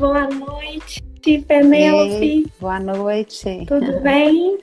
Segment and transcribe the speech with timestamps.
[0.00, 1.02] Boa noite,
[1.46, 2.50] Penélope.
[2.58, 3.66] Boa noite.
[3.68, 4.58] Tudo bem?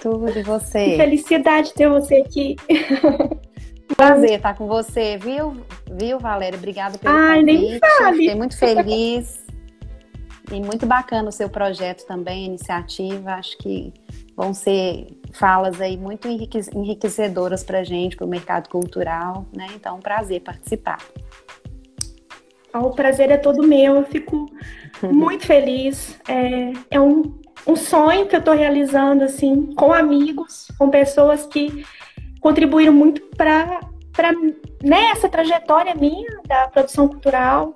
[0.00, 0.90] Tudo, e você?
[0.90, 2.54] Que felicidade ter você aqui.
[3.96, 5.56] Prazer estar com você, viu,
[5.90, 6.56] viu, Valéria?
[6.56, 7.58] Obrigada pelo Ai, convite.
[7.58, 8.16] nem fale.
[8.18, 9.44] Fiquei muito feliz.
[10.52, 13.32] e muito bacana o seu projeto também, a iniciativa.
[13.32, 13.92] Acho que
[14.36, 19.66] vão ser falas aí muito enriquecedoras para a gente, para o mercado cultural, né?
[19.74, 20.98] Então, um prazer participar.
[22.72, 24.46] Ah, o prazer é todo meu, eu fico
[25.02, 26.18] muito feliz.
[26.28, 31.84] É, é um, um sonho que eu estou realizando, assim, com amigos, com pessoas que
[32.40, 33.80] contribuíram muito para
[34.82, 37.74] nessa trajetória minha da produção cultural.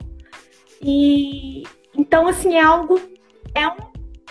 [0.81, 1.63] E
[1.97, 3.01] então, assim, é algo,
[3.55, 3.73] é um,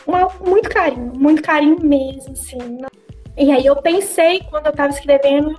[0.07, 2.57] um muito carinho, muito carinho mesmo, assim.
[2.57, 2.87] Né?
[3.37, 5.57] E aí eu pensei, quando eu estava escrevendo,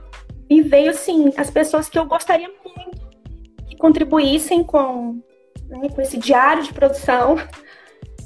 [0.50, 2.81] e veio, assim, as pessoas que eu gostaria muito
[3.82, 5.20] contribuíssem com,
[5.68, 7.34] né, com esse diário de produção,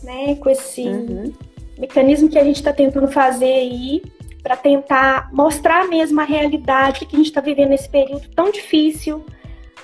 [0.05, 1.33] né, com esse uhum.
[1.79, 4.03] mecanismo que a gente está tentando fazer aí,
[4.43, 9.25] para tentar mostrar mesmo a realidade que a gente está vivendo nesse período tão difícil,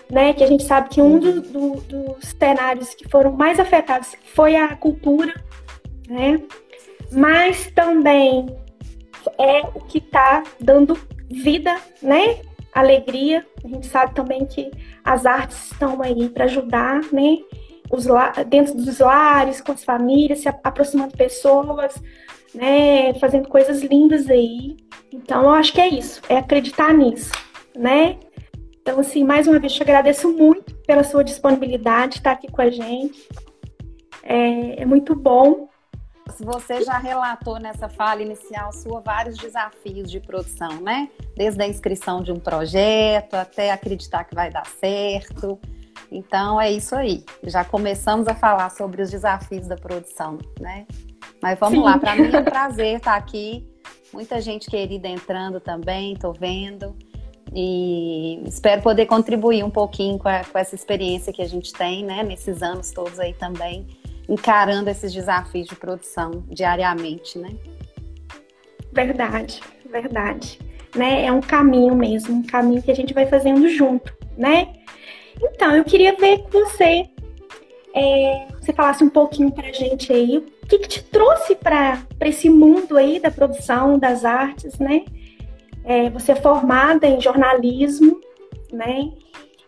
[0.08, 0.32] né?
[0.34, 4.54] Que a gente sabe que um do, do, dos cenários que foram mais afetados foi
[4.54, 5.34] a cultura,
[6.06, 6.40] né?
[7.10, 8.54] Mas também
[9.36, 10.96] é o que está dando
[11.28, 12.42] vida, né?
[12.72, 13.46] Alegria.
[13.64, 14.70] A gente sabe também que
[15.04, 17.38] as artes estão aí para ajudar, né?
[17.90, 18.06] Os,
[18.48, 21.94] dentro dos lares, com as famílias, se aproximando pessoas,
[22.54, 24.76] né, fazendo coisas lindas aí.
[25.12, 27.32] Então, eu acho que é isso, é acreditar nisso,
[27.76, 28.18] né?
[28.80, 32.62] Então, assim, mais uma vez, te agradeço muito pela sua disponibilidade de estar aqui com
[32.62, 33.28] a gente.
[34.22, 35.68] É, é muito bom.
[36.40, 41.08] Você já relatou nessa fala inicial sua vários desafios de produção, né?
[41.36, 45.58] Desde a inscrição de um projeto até acreditar que vai dar certo.
[46.10, 47.24] Então é isso aí.
[47.44, 50.86] Já começamos a falar sobre os desafios da produção, né?
[51.40, 51.84] Mas vamos Sim.
[51.84, 53.66] lá, para mim é um prazer estar aqui.
[54.12, 56.94] Muita gente querida entrando também, estou vendo.
[57.54, 62.04] E espero poder contribuir um pouquinho com, a, com, essa experiência que a gente tem,
[62.04, 63.86] né, nesses anos todos aí também,
[64.28, 67.50] encarando esses desafios de produção diariamente, né?
[68.92, 69.60] Verdade,
[69.90, 70.58] verdade.
[70.94, 71.26] Né?
[71.26, 74.74] É um caminho mesmo, um caminho que a gente vai fazendo junto, né?
[75.40, 77.08] Então, eu queria ver com você,
[77.94, 81.98] é, você falasse um pouquinho para a gente aí, o que, que te trouxe para
[82.20, 85.04] esse mundo aí da produção, das artes, né?
[85.84, 88.20] É, você é formada em jornalismo,
[88.72, 89.10] né?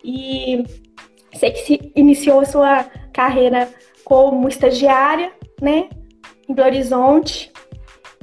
[0.04, 0.62] E
[1.34, 3.68] sei que se iniciou a sua carreira
[4.04, 5.88] como estagiária, né?
[6.48, 7.52] Em Belo Horizonte.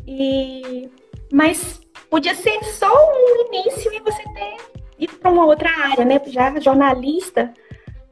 [0.08, 0.90] E...
[1.31, 4.58] Mas podia ser só um início e você ter
[5.00, 6.22] ido para uma outra área, né?
[6.28, 7.53] Já jornalista,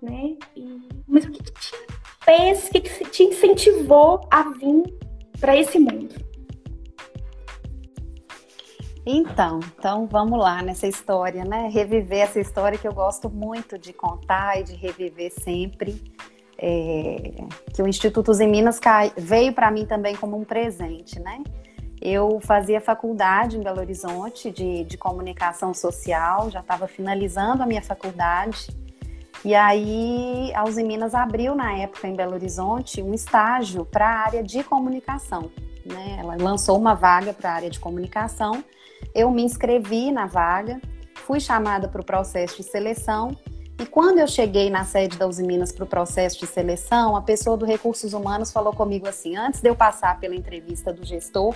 [0.02, 0.36] né?
[0.56, 0.90] E...
[1.08, 1.72] Mas o que, que te
[2.24, 4.84] fez, o que, que te incentivou a vir
[5.40, 6.30] para esse mundo?
[9.12, 11.68] Então, então vamos lá nessa história, né?
[11.68, 16.00] Reviver essa história que eu gosto muito de contar e de reviver sempre.
[16.62, 18.80] É, que o Instituto em Minas
[19.18, 21.42] veio para mim também como um presente, né?
[22.02, 27.82] Eu fazia faculdade em Belo Horizonte de, de comunicação social, já estava finalizando a minha
[27.82, 28.70] faculdade.
[29.44, 34.20] E aí a Uzi Minas abriu na época em Belo Horizonte um estágio para a
[34.26, 35.50] área de comunicação.
[35.86, 36.18] Né?
[36.20, 38.64] Ela lançou uma vaga para a área de comunicação
[39.14, 40.80] eu me inscrevi na vaga,
[41.16, 43.36] fui chamada para o processo de seleção
[43.80, 47.22] e quando eu cheguei na sede da Uzi Minas para o processo de seleção, a
[47.22, 51.56] pessoa do Recursos Humanos falou comigo assim, antes de eu passar pela entrevista do gestor,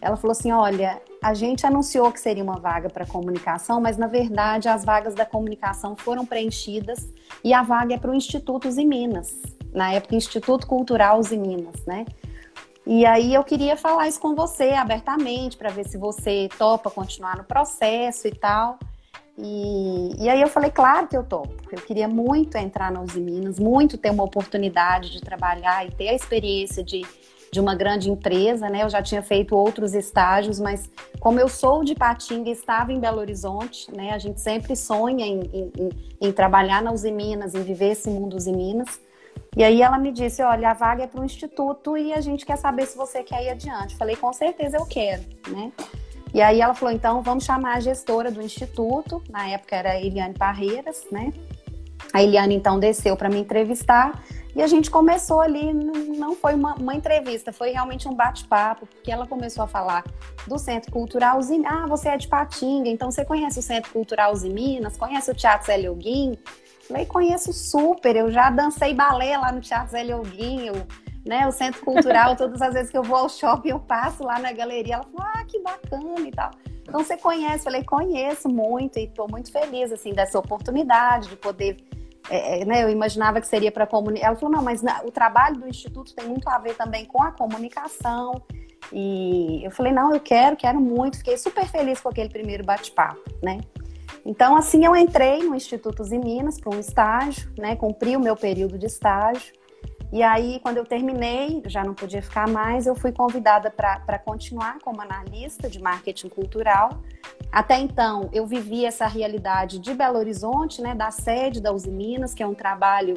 [0.00, 4.06] ela falou assim: olha, a gente anunciou que seria uma vaga para comunicação, mas na
[4.08, 7.08] verdade as vagas da comunicação foram preenchidas
[7.44, 9.40] e a vaga é para o Instituto Uzi Minas,
[9.72, 12.06] na época Instituto Cultural Uzi Minas, né?
[12.84, 17.36] E aí eu queria falar isso com você abertamente para ver se você topa continuar
[17.36, 18.78] no processo e tal.
[19.38, 21.54] E, e aí eu falei, claro que eu topo.
[21.70, 26.08] Eu queria muito entrar na Uzi Minas, muito ter uma oportunidade de trabalhar e ter
[26.08, 27.02] a experiência de,
[27.50, 28.82] de uma grande empresa, né?
[28.82, 33.00] Eu já tinha feito outros estágios, mas como eu sou de Patinga e estava em
[33.00, 34.10] Belo Horizonte, né?
[34.10, 35.90] A gente sempre sonha em, em,
[36.20, 39.00] em, trabalhar na Uzi Minas, em viver esse mundo Uzi Minas.
[39.56, 42.44] E aí ela me disse, olha, a vaga é para o instituto e a gente
[42.44, 43.96] quer saber se você quer ir adiante.
[43.96, 45.72] Falei, com certeza eu quero, né?
[46.34, 50.00] E aí ela falou, então vamos chamar a gestora do instituto, na época era a
[50.00, 51.32] Eliane Parreiras, né?
[52.12, 54.22] A Eliane então desceu para me entrevistar
[54.54, 59.10] e a gente começou ali, não foi uma, uma entrevista, foi realmente um bate-papo, porque
[59.10, 60.04] ela começou a falar
[60.46, 64.96] do Centro Cultural Ah, você é de Patinga, então você conhece o Centro Cultural Minas,
[64.96, 66.36] conhece o Teatro Zé Guin?
[66.86, 70.86] Falei, conheço super, eu já dancei balé lá no Teatro Zé Leoguinho,
[71.24, 71.46] né?
[71.46, 74.52] O Centro Cultural, todas as vezes que eu vou ao shopping, eu passo lá na
[74.52, 74.94] galeria.
[74.94, 76.50] Ela falou, ah, que bacana e tal.
[76.82, 77.64] Então você conhece?
[77.64, 81.76] Falei, conheço muito e estou muito feliz assim dessa oportunidade de poder.
[82.28, 84.26] É, é né, eu imaginava que seria para comunicar.
[84.26, 87.22] Ela falou, não, mas na, o trabalho do Instituto tem muito a ver também com
[87.22, 88.42] a comunicação.
[88.92, 91.18] E eu falei, não, eu quero, quero muito.
[91.18, 93.60] Fiquei super feliz com aquele primeiro bate-papo, né?
[94.24, 97.74] Então, assim, eu entrei no Instituto em Minas para um estágio, né?
[97.74, 99.52] Cumpri o meu período de estágio.
[100.12, 104.78] E aí, quando eu terminei, já não podia ficar mais, eu fui convidada para continuar
[104.80, 107.00] como analista de marketing cultural.
[107.50, 112.34] Até então, eu vivi essa realidade de Belo Horizonte, né, da sede da Uzi Minas,
[112.34, 113.14] que é um trabalho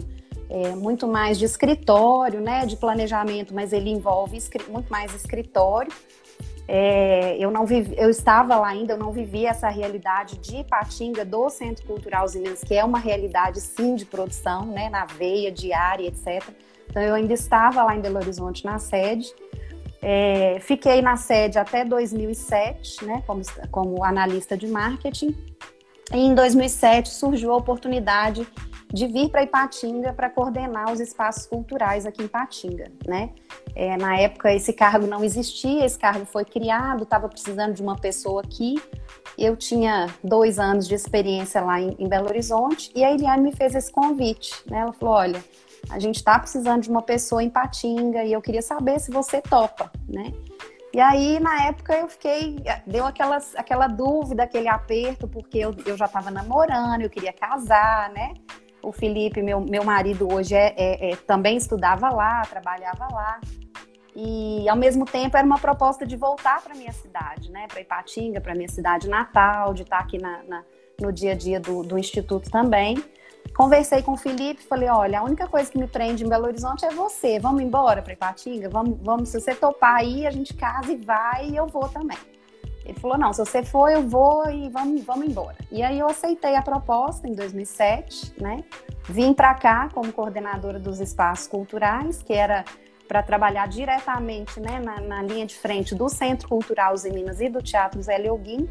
[0.50, 4.38] é, muito mais de escritório, né, de planejamento, mas ele envolve
[4.70, 5.92] muito mais escritório.
[6.66, 11.26] É, eu não vivi, eu estava lá ainda, eu não vivi essa realidade de Patinga
[11.26, 16.08] do Centro Cultural Minas, que é uma realidade sim de produção, né, na veia diária,
[16.08, 16.42] etc.
[16.90, 19.34] Então, eu ainda estava lá em Belo Horizonte na sede.
[20.02, 23.42] É, fiquei na sede até 2007, né, como,
[23.72, 25.36] como analista de marketing.
[26.14, 28.48] E em 2007 surgiu a oportunidade
[28.94, 33.32] de vir para Ipatinga para coordenar os espaços culturais aqui em Ipatinga, né?
[33.76, 37.98] É, na época esse cargo não existia, esse cargo foi criado, estava precisando de uma
[37.98, 38.76] pessoa aqui.
[39.38, 43.52] Eu tinha dois anos de experiência lá em, em Belo Horizonte e a Eliane me
[43.52, 44.80] fez esse convite, né?
[44.80, 45.44] Ela falou, olha,
[45.90, 49.42] a gente está precisando de uma pessoa em Patinga e eu queria saber se você
[49.42, 50.34] topa, né?
[50.94, 52.56] E aí, na época, eu fiquei,
[52.88, 58.10] deu aquelas, aquela dúvida, aquele aperto, porque eu, eu já estava namorando, eu queria casar,
[58.12, 58.34] né?
[58.82, 63.42] O Felipe, meu, meu marido hoje, é, é, é, também estudava lá, trabalhava lá.
[64.16, 67.68] E, ao mesmo tempo, era uma proposta de voltar para minha cidade, né?
[67.68, 70.64] Para Ipatinga, para minha cidade natal, de estar tá aqui na, na,
[71.02, 73.04] no dia a dia do, do Instituto também.
[73.56, 76.86] Conversei com o Felipe, falei, olha, a única coisa que me prende em Belo Horizonte
[76.86, 77.40] é você.
[77.40, 78.69] Vamos embora para Ipatinga?
[78.69, 82.18] Vamos, vamos, se você topar aí, a gente casa e vai e eu vou também.
[82.84, 85.56] Ele falou, não, se você for, eu vou e vamos, vamos embora.
[85.72, 88.63] E aí eu aceitei a proposta em 2007, né?
[89.06, 92.66] Vim para cá como coordenadora dos espaços culturais, que era
[93.08, 97.48] para trabalhar diretamente né, na, na, linha de frente do Centro Cultural Zé Minas e
[97.48, 98.68] do Teatro Zé Leoguin.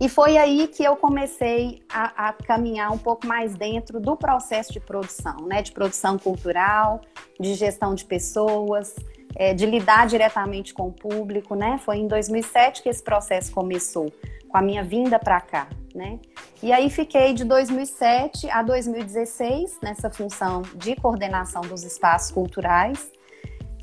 [0.00, 4.72] E foi aí que eu comecei a, a, caminhar um pouco mais dentro do processo
[4.72, 5.60] de produção, né?
[5.60, 7.00] De produção cultural,
[7.38, 8.94] de gestão de pessoas,
[9.34, 11.78] é, de lidar diretamente com o público, né?
[11.78, 14.12] Foi em 2007 que esse processo começou,
[14.48, 16.20] com a minha vinda para cá, né?
[16.62, 23.17] E aí fiquei de 2007 a 2016 nessa função de coordenação dos espaços culturais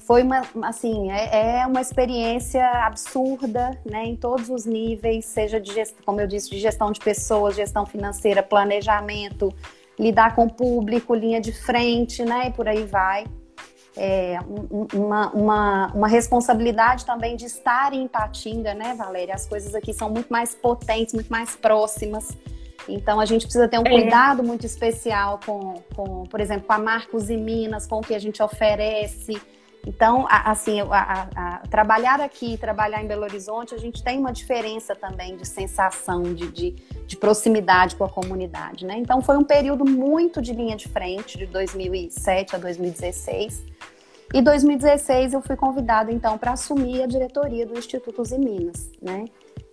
[0.06, 5.74] foi uma, assim, é, é, uma experiência absurda, né, em todos os níveis, seja de
[5.74, 9.52] gestão, como eu disse, de gestão de pessoas, gestão financeira, planejamento,
[10.00, 13.26] lidar com o público, linha de frente, né, e por aí vai.
[13.98, 14.38] É,
[14.94, 19.34] uma, uma, uma responsabilidade também de estar em Patinga, né, Valéria?
[19.34, 22.28] As coisas aqui são muito mais potentes, muito mais próximas.
[22.88, 23.90] Então a gente precisa ter um é.
[23.90, 28.14] cuidado muito especial com, com, por exemplo, com a Marcos e Minas, com o que
[28.14, 29.42] a gente oferece,
[29.86, 34.34] então, assim, a, a, a, trabalhar aqui, trabalhar em Belo Horizonte, a gente tem uma
[34.34, 36.72] diferença também de sensação, de, de,
[37.06, 38.98] de, proximidade com a comunidade, né?
[38.98, 43.64] Então, foi um período muito de linha de frente, de 2007 a 2016.
[44.34, 49.26] E 2016 eu fui convidada, então, para assumir a diretoria do Instituto Uzi Minas, né?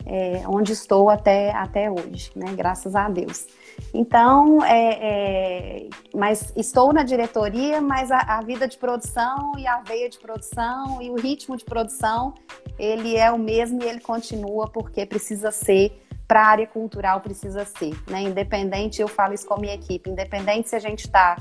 [0.04, 2.52] É, onde estou até, até hoje, né?
[2.54, 3.46] Graças a Deus.
[3.94, 9.80] Então, é, é, mas estou na diretoria, mas a, a, vida de produção e a
[9.80, 12.34] veia de produção e o ritmo de produção,
[12.78, 17.64] ele é o mesmo e ele continua porque precisa ser para a área cultural precisa
[17.66, 18.22] ser, né?
[18.22, 21.36] Independente, eu falo isso com a minha equipe, independente se a gente está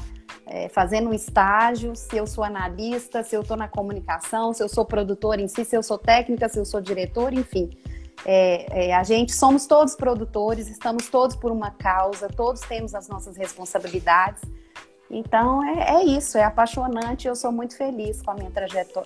[0.46, 4.68] é, fazendo um estágio, se eu sou analista, se eu estou na comunicação, se eu
[4.68, 7.70] sou produtor em si, se eu sou técnica, se eu sou diretor, enfim.
[8.26, 13.08] É, é, a gente somos todos produtores, estamos todos por uma causa, todos temos as
[13.08, 14.42] nossas responsabilidades.
[15.10, 17.28] Então é, é isso, é apaixonante.
[17.28, 18.52] Eu sou muito feliz com a minha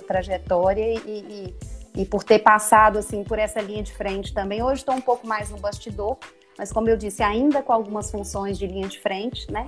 [0.05, 1.55] trajetória e, e,
[2.01, 4.61] e, por ter passado assim por essa linha de frente também.
[4.61, 6.17] Hoje estou um pouco mais no bastidor,
[6.57, 9.67] mas como eu disse, ainda com algumas funções de linha de frente, né?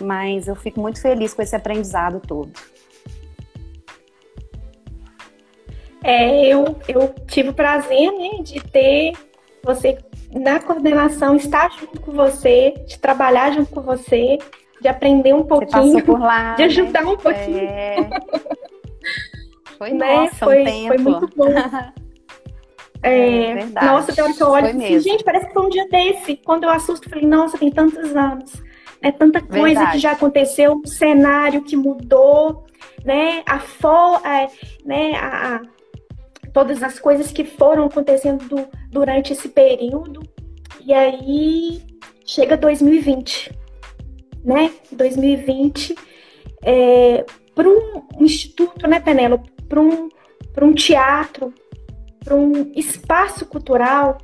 [0.00, 2.50] Mas eu fico muito feliz com esse aprendizado todo.
[6.04, 9.14] É, eu, eu tive o prazer né, de ter
[9.62, 9.98] você
[10.34, 14.38] na coordenação, estar junto com você, de trabalhar junto com você,
[14.82, 17.10] de aprender um pouquinho, lá, de ajudar né?
[17.10, 17.58] um pouquinho.
[17.58, 17.96] É...
[19.78, 20.16] Foi, né?
[20.16, 20.88] nossa, foi, um tempo.
[20.88, 21.46] foi muito bom.
[23.06, 25.68] É, é nossa, tem hora que eu olho e assim, gente, parece que foi um
[25.68, 26.36] dia desse.
[26.38, 28.50] Quando eu assusto, falei, nossa, tem tantos anos.
[29.02, 29.92] É tanta coisa Verdade.
[29.92, 32.64] que já aconteceu, um cenário que mudou,
[33.04, 33.42] né?
[33.44, 34.48] A, fo, é,
[34.86, 35.16] né?
[35.16, 35.60] A, a,
[36.54, 40.22] todas as coisas que foram acontecendo do, durante esse período.
[40.86, 41.82] E aí
[42.24, 43.52] chega 2020,
[44.42, 44.72] né?
[44.92, 45.96] 2020
[46.62, 49.50] é, para um instituto, né, Penélope?
[49.68, 50.08] Para um,
[50.62, 51.52] um teatro,
[52.24, 54.18] para um espaço cultural,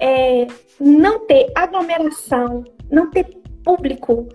[0.00, 0.46] é,
[0.80, 3.26] não ter aglomeração, não ter
[3.64, 4.28] público,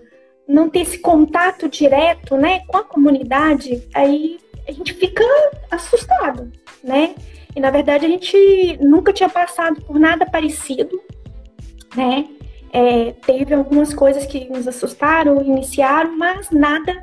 [0.48, 5.24] não ter esse contato direto, né, com a comunidade, aí a gente fica
[5.70, 6.50] assustado,
[6.82, 7.14] né?
[7.54, 11.00] E na verdade a gente nunca tinha passado por nada parecido,
[11.94, 12.28] né?
[12.72, 17.02] É, teve algumas coisas que nos assustaram, iniciaram, mas nada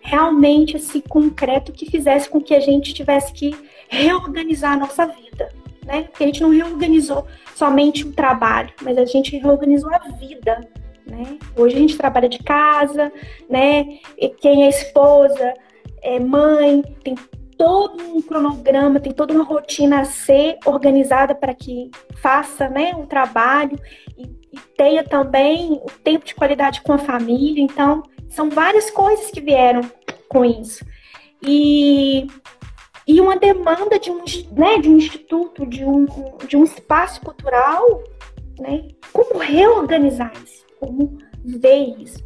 [0.00, 3.54] realmente assim concreto que fizesse com que a gente tivesse que
[3.88, 5.50] reorganizar a nossa vida,
[5.84, 6.04] né?
[6.04, 10.66] Porque a gente não reorganizou somente o trabalho, mas a gente reorganizou a vida,
[11.06, 11.38] né?
[11.54, 13.12] Hoje a gente trabalha de casa,
[13.50, 13.98] né?
[14.16, 15.54] E quem é esposa,
[16.02, 17.14] é mãe, tem
[17.62, 23.06] todo um cronograma, tem toda uma rotina a ser organizada para que faça, né, um
[23.06, 23.78] trabalho
[24.18, 27.62] e, e tenha também o tempo de qualidade com a família.
[27.62, 29.82] Então, são várias coisas que vieram
[30.28, 30.84] com isso.
[31.40, 32.26] E,
[33.06, 34.24] e uma demanda de um,
[34.56, 36.06] né, de um instituto, de um,
[36.48, 38.02] de um espaço cultural,
[38.58, 38.88] né?
[39.12, 40.66] Como reorganizar isso?
[40.80, 42.18] Como ver isso?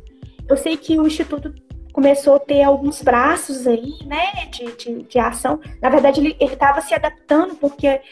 [0.49, 1.53] Eu sei que o Instituto
[1.97, 5.59] começou a ter alguns braços aí, né, de, de, de ação.
[5.81, 8.03] Na verdade, ele estava se adaptando, porque é,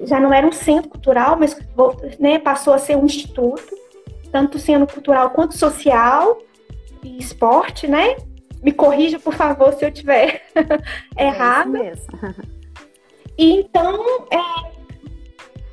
[0.00, 1.56] já não era um centro cultural, mas
[2.18, 3.72] né, passou a ser um instituto,
[4.32, 6.38] tanto sendo cultural quanto social,
[7.04, 8.16] e esporte, né?
[8.60, 10.42] Me corrija, por favor, se eu tiver
[11.16, 11.76] errado.
[11.76, 12.34] É isso mesmo.
[13.38, 14.72] E então, é,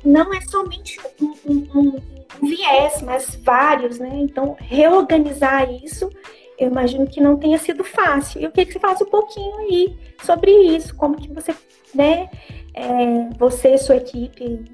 [0.04, 4.10] não é somente um, um, um, viés, mas vários, né?
[4.12, 6.08] Então, reorganizar isso,
[6.58, 8.40] eu imagino que não tenha sido fácil.
[8.40, 11.54] Eu queria que você falasse um pouquinho aí sobre isso, como que você,
[11.94, 12.28] né,
[12.74, 14.64] é, você e sua equipe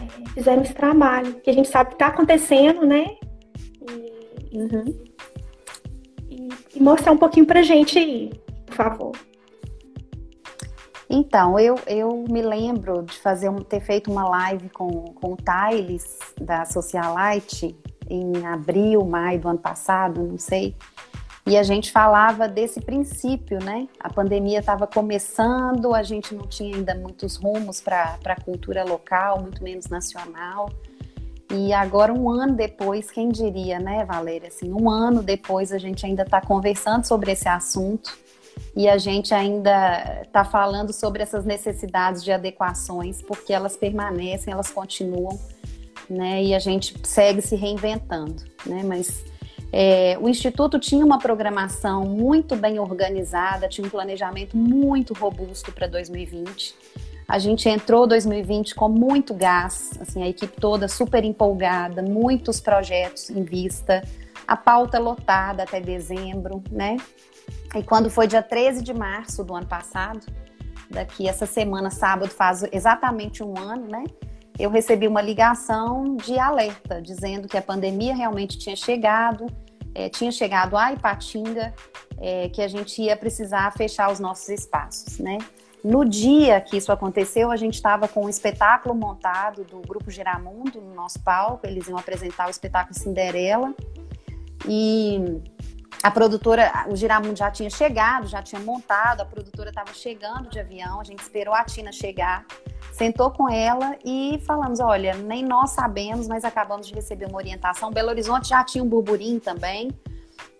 [0.00, 3.16] é, fizeram esse trabalho, que a gente sabe que está acontecendo, né?
[4.52, 5.14] E, uhum
[6.74, 8.32] e mostrar um pouquinho pra gente aí,
[8.66, 9.12] por favor.
[11.08, 15.36] Então, eu, eu me lembro de fazer um, ter feito uma live com, com o
[15.36, 17.76] Thales, da Socialite,
[18.08, 20.74] em abril, maio do ano passado, não sei.
[21.46, 23.86] E a gente falava desse princípio, né?
[24.00, 29.42] A pandemia estava começando, a gente não tinha ainda muitos rumos para a cultura local,
[29.42, 30.70] muito menos nacional.
[31.52, 34.48] E agora, um ano depois, quem diria, né, Valéria?
[34.48, 38.16] Assim, um ano depois, a gente ainda está conversando sobre esse assunto
[38.74, 44.70] e a gente ainda está falando sobre essas necessidades de adequações, porque elas permanecem, elas
[44.70, 45.38] continuam,
[46.08, 46.42] né?
[46.42, 48.82] E a gente segue se reinventando, né?
[48.82, 49.24] Mas
[49.76, 55.88] é, o Instituto tinha uma programação muito bem organizada, tinha um planejamento muito robusto para
[55.88, 56.76] 2020.
[57.26, 63.30] A gente entrou 2020 com muito gás, assim, a equipe toda super empolgada, muitos projetos
[63.30, 64.00] em vista,
[64.46, 66.96] a pauta lotada até dezembro, né?
[67.74, 70.24] E quando foi dia 13 de março do ano passado,
[70.88, 74.04] daqui essa semana, sábado, faz exatamente um ano, né?
[74.56, 79.46] Eu recebi uma ligação de alerta, dizendo que a pandemia realmente tinha chegado,
[79.94, 81.72] é, tinha chegado a Ipatinga,
[82.18, 85.38] é, que a gente ia precisar fechar os nossos espaços, né?
[85.84, 90.80] No dia que isso aconteceu, a gente estava com um espetáculo montado do Grupo Giramundo
[90.80, 91.66] no nosso palco.
[91.66, 93.74] Eles iam apresentar o espetáculo Cinderela.
[94.66, 95.42] E
[96.04, 100.60] a produtora, o Giramundo já tinha chegado, já tinha montado, a produtora estava chegando de
[100.60, 102.44] avião, a gente esperou a Tina chegar,
[102.92, 107.90] sentou com ela e falamos: olha, nem nós sabemos, mas acabamos de receber uma orientação.
[107.90, 109.90] Belo Horizonte já tinha um burburinho também.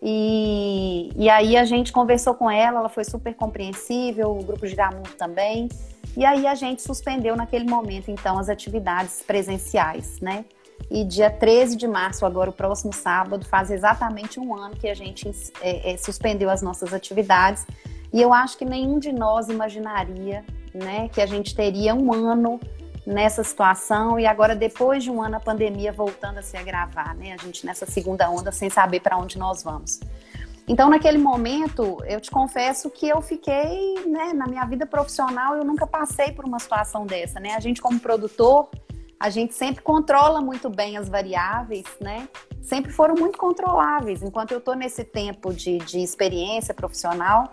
[0.00, 5.10] E, e aí a gente conversou com ela, ela foi super compreensível, o grupo Giramundo
[5.10, 5.68] também.
[6.16, 10.46] E aí a gente suspendeu naquele momento, então, as atividades presenciais, né?
[10.90, 14.94] E dia 13 de março, agora o próximo sábado, faz exatamente um ano que a
[14.94, 17.66] gente é, é, suspendeu as nossas atividades.
[18.12, 22.60] E eu acho que nenhum de nós imaginaria né, que a gente teria um ano
[23.06, 27.34] nessa situação e agora depois de um ano a pandemia voltando a se agravar, né?
[27.38, 30.00] A gente nessa segunda onda sem saber para onde nós vamos.
[30.66, 35.64] Então, naquele momento, eu te confesso que eu fiquei, né, na minha vida profissional, eu
[35.64, 37.54] nunca passei por uma situação dessa, né?
[37.54, 38.70] A gente como produtor,
[39.24, 42.28] a gente sempre controla muito bem as variáveis, né?
[42.60, 44.22] Sempre foram muito controláveis.
[44.22, 47.50] Enquanto eu estou nesse tempo de, de experiência profissional,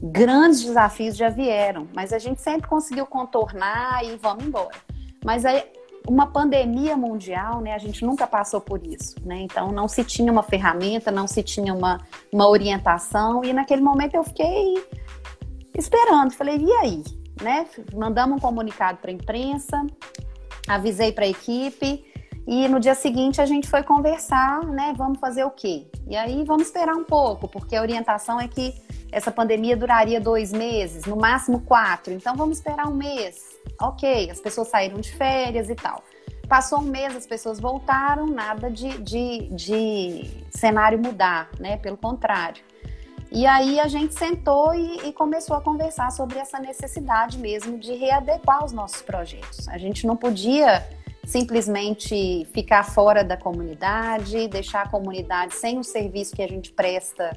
[0.00, 4.76] grandes desafios já vieram, mas a gente sempre conseguiu contornar e vamos embora.
[5.24, 5.64] Mas aí,
[6.06, 7.74] uma pandemia mundial, né?
[7.74, 9.40] A gente nunca passou por isso, né?
[9.40, 12.00] Então não se tinha uma ferramenta, não se tinha uma,
[12.32, 14.74] uma orientação e naquele momento eu fiquei
[15.76, 17.02] esperando, falei e aí,
[17.42, 17.66] né?
[17.92, 19.84] Mandamos um comunicado para a imprensa,
[20.74, 22.04] avisei para a equipe
[22.46, 24.92] e no dia seguinte a gente foi conversar, né?
[24.96, 25.86] Vamos fazer o quê?
[26.08, 28.74] E aí vamos esperar um pouco, porque a orientação é que
[29.12, 32.12] essa pandemia duraria dois meses, no máximo quatro.
[32.12, 33.56] Então vamos esperar um mês.
[33.80, 36.02] Ok, as pessoas saíram de férias e tal.
[36.48, 41.76] Passou um mês, as pessoas voltaram, nada de, de, de cenário mudar, né?
[41.76, 42.62] Pelo contrário.
[43.32, 47.92] E aí a gente sentou e, e, começou a conversar sobre essa necessidade mesmo de
[47.94, 49.68] readequar os nossos projetos.
[49.68, 50.84] A gente não podia
[51.24, 57.30] simplesmente ficar fora da comunidade, deixar a comunidade sem o serviço que a gente presta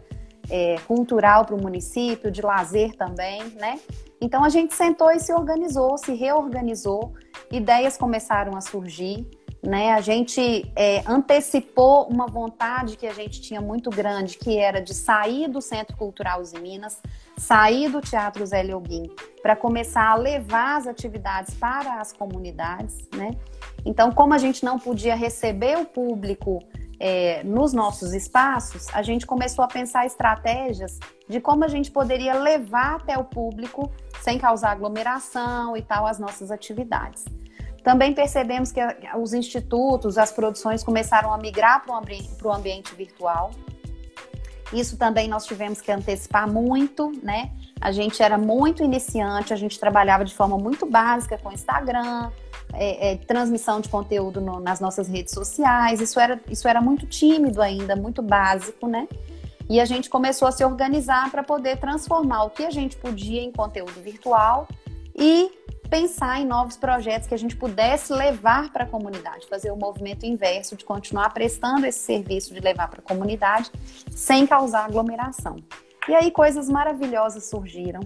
[0.50, 3.80] é, cultural para o município, de lazer também, né?
[4.20, 7.14] Então a gente sentou e se organizou, se reorganizou,
[7.52, 9.28] ideias começaram a surgir,
[9.64, 9.94] né?
[9.94, 14.94] A gente é, antecipou uma vontade que a gente tinha muito grande, que era de
[14.94, 17.02] sair do Centro Cultural Uzi Minas,
[17.38, 19.10] sair do Teatro Zé Leoguim,
[19.42, 23.32] para começar a levar as atividades para as comunidades, né?
[23.86, 26.62] Então, como a gente não podia receber o público
[27.00, 32.34] é, nos nossos espaços, a gente começou a pensar estratégias de como a gente poderia
[32.34, 33.90] levar até o público,
[34.22, 37.24] sem causar aglomeração e tal, as nossas atividades.
[37.84, 38.80] Também percebemos que
[39.18, 43.52] os institutos, as produções começaram a migrar para o ambiente, ambiente virtual.
[44.72, 47.52] Isso também nós tivemos que antecipar muito, né?
[47.80, 52.32] A gente era muito iniciante, a gente trabalhava de forma muito básica com Instagram,
[52.74, 56.00] é, é, transmissão de conteúdo no, nas nossas redes sociais.
[56.00, 59.08] Isso era, isso era muito tímido ainda, muito básico, né?
[59.70, 63.42] E a gente começou a se organizar para poder transformar o que a gente podia
[63.42, 64.68] em conteúdo virtual
[65.16, 65.52] e
[65.94, 70.26] pensar em novos projetos que a gente pudesse levar para a comunidade, fazer o movimento
[70.26, 73.72] inverso de continuar prestando esse serviço de levar para a comunidade
[74.10, 75.58] sem causar aglomeração.
[76.10, 78.00] E aí coisas maravilhosas surgiram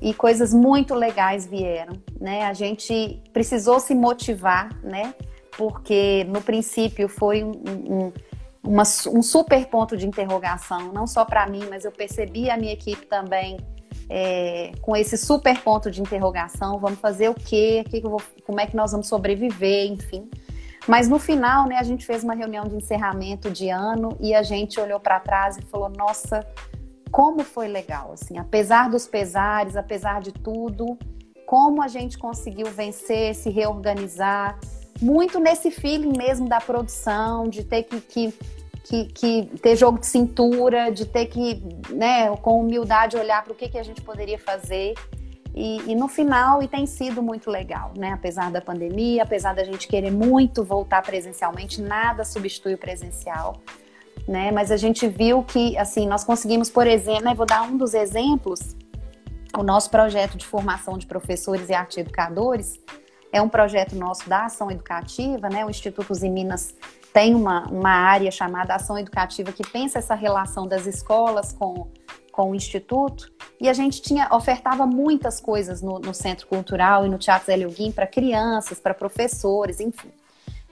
[0.00, 2.46] e coisas muito legais vieram, né?
[2.46, 5.14] A gente precisou se motivar, né?
[5.58, 8.12] Porque no princípio foi um, um,
[8.64, 12.72] uma, um super ponto de interrogação, não só para mim, mas eu percebi a minha
[12.72, 13.58] equipe também
[14.08, 16.78] é, com esse super ponto de interrogação.
[16.78, 17.84] Vamos fazer o quê?
[17.88, 19.90] Que que vou, como é que nós vamos sobreviver?
[19.90, 20.28] Enfim.
[20.86, 24.42] Mas no final, né, a gente fez uma reunião de encerramento de ano e a
[24.42, 26.46] gente olhou para trás e falou: nossa,
[27.10, 30.96] como foi legal, assim, apesar dos pesares, apesar de tudo,
[31.46, 34.58] como a gente conseguiu vencer, se reorganizar,
[35.00, 38.34] muito nesse feeling mesmo da produção, de ter que, que,
[38.88, 43.56] que, que ter jogo de cintura, de ter que, né, com humildade olhar para o
[43.56, 44.94] que, que a gente poderia fazer.
[45.54, 48.12] E, e, no final, e tem sido muito legal, né?
[48.12, 53.62] Apesar da pandemia, apesar da gente querer muito voltar presencialmente, nada substitui o presencial
[54.26, 54.50] né?
[54.50, 57.94] Mas a gente viu que, assim, nós conseguimos, por exemplo, né, vou dar um dos
[57.94, 58.76] exemplos,
[59.56, 62.78] o nosso projeto de formação de professores e arte educadores
[63.32, 65.64] é um projeto nosso da ação educativa, né?
[65.64, 66.74] O Instituto Minas
[67.16, 71.90] tem uma, uma área chamada ação educativa que pensa essa relação das escolas com,
[72.30, 77.08] com o instituto e a gente tinha ofertava muitas coisas no, no Centro Cultural e
[77.08, 80.10] no Teatro Zé Guim para crianças, para professores, enfim.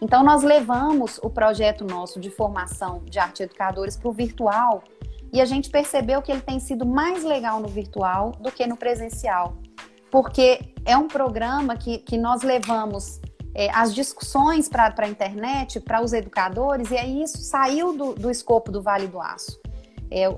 [0.02, 4.84] Então, nós levamos o projeto nosso de formação de arte educadores para o virtual
[5.32, 8.76] e a gente percebeu que ele tem sido mais legal no virtual do que no
[8.76, 9.56] presencial,
[10.10, 13.18] porque é um programa que, que nós levamos
[13.54, 18.30] é, as discussões para a internet, para os educadores, e aí isso saiu do, do
[18.30, 19.60] escopo do Vale do Aço.
[20.10, 20.28] É,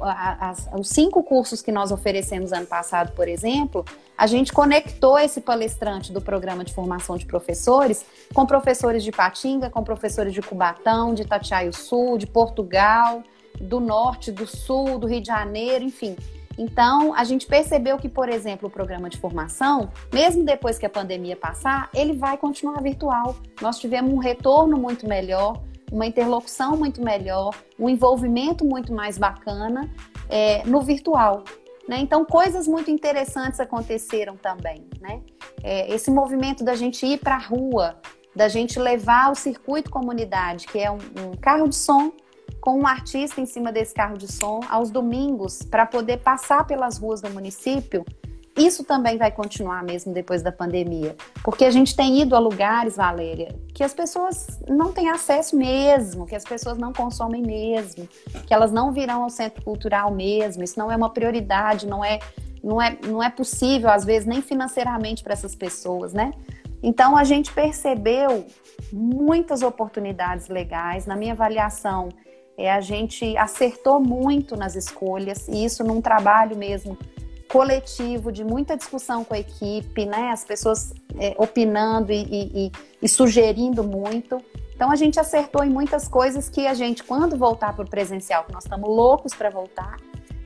[0.79, 3.85] os cinco cursos que nós oferecemos ano passado, por exemplo,
[4.17, 9.69] a gente conectou esse palestrante do programa de formação de professores com professores de Patinga,
[9.69, 13.23] com professores de Cubatão, de Tatiaio Sul, de Portugal,
[13.61, 16.17] do Norte, do Sul, do Rio de Janeiro, enfim.
[16.59, 20.90] Então, a gente percebeu que, por exemplo, o programa de formação, mesmo depois que a
[20.90, 23.37] pandemia passar, ele vai continuar virtual.
[23.61, 29.90] Nós tivemos um retorno muito melhor, uma interlocução muito melhor, um envolvimento muito mais bacana
[30.29, 31.45] é, no virtual.
[31.87, 31.99] Né?
[32.01, 34.88] Então, coisas muito interessantes aconteceram também.
[35.01, 35.21] Né?
[35.62, 37.97] É, esse movimento da gente ir para a rua,
[38.35, 42.12] da gente levar o circuito comunidade, que é um, um carro de som
[42.61, 46.99] com um artista em cima desse carro de som aos domingos para poder passar pelas
[46.99, 48.05] ruas do município
[48.57, 52.97] isso também vai continuar mesmo depois da pandemia, porque a gente tem ido a lugares,
[52.97, 58.09] Valéria, que as pessoas não têm acesso mesmo, que as pessoas não consomem mesmo,
[58.47, 60.65] que elas não virão ao centro cultural mesmo.
[60.65, 62.19] Isso não é uma prioridade, não é,
[62.65, 66.33] não é, não é possível às vezes nem financeiramente para essas pessoas, né?
[66.83, 68.47] Então a gente percebeu
[68.91, 71.05] muitas oportunidades legais.
[71.05, 72.09] Na minha avaliação,
[72.57, 76.97] é, a gente acertou muito nas escolhas, e isso num trabalho mesmo
[77.49, 80.31] coletivo, de muita discussão com a equipe, né?
[80.31, 84.42] As pessoas é, opinando e, e, e, sugerindo muito.
[84.75, 88.45] Então a gente acertou em muitas coisas que a gente, quando voltar para o presencial,
[88.45, 89.97] que nós estamos loucos para voltar,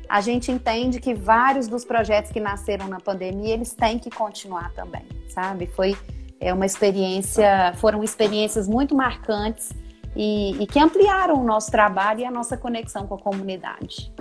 [0.08, 4.72] a gente entende que vários dos projetos que nasceram na pandemia, eles têm que continuar
[4.72, 5.66] também, sabe?
[5.66, 5.96] Foi
[6.40, 9.70] é uma experiência, foram experiências muito marcantes
[10.14, 14.12] e, e que ampliaram o nosso trabalho e a nossa conexão com a comunidade.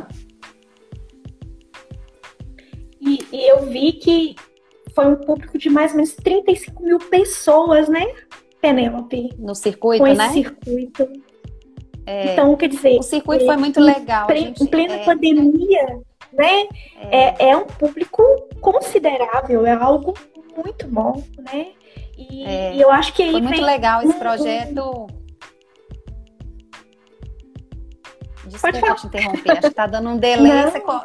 [3.02, 4.36] E, e, eu vi que
[4.94, 8.06] foi um público de mais ou menos 35 mil pessoas, né,
[8.62, 9.30] Penélope?
[9.38, 10.26] No circuito, com né?
[10.26, 11.08] Esse circuito.
[12.06, 13.00] É, então, quer dizer.
[13.00, 14.30] O circuito foi muito legal.
[14.32, 16.00] Em, gente, em plena é, pandemia,
[16.34, 16.68] né?
[16.98, 17.18] É.
[17.18, 17.50] é.
[17.50, 18.24] É, um público
[18.60, 20.14] considerável, é algo
[20.56, 21.68] muito bom, né?
[22.18, 25.08] E, é, e eu acho que foi muito legal esse projeto.
[28.50, 30.52] Desculpa Pode te interromper, acho que tá dando um delay.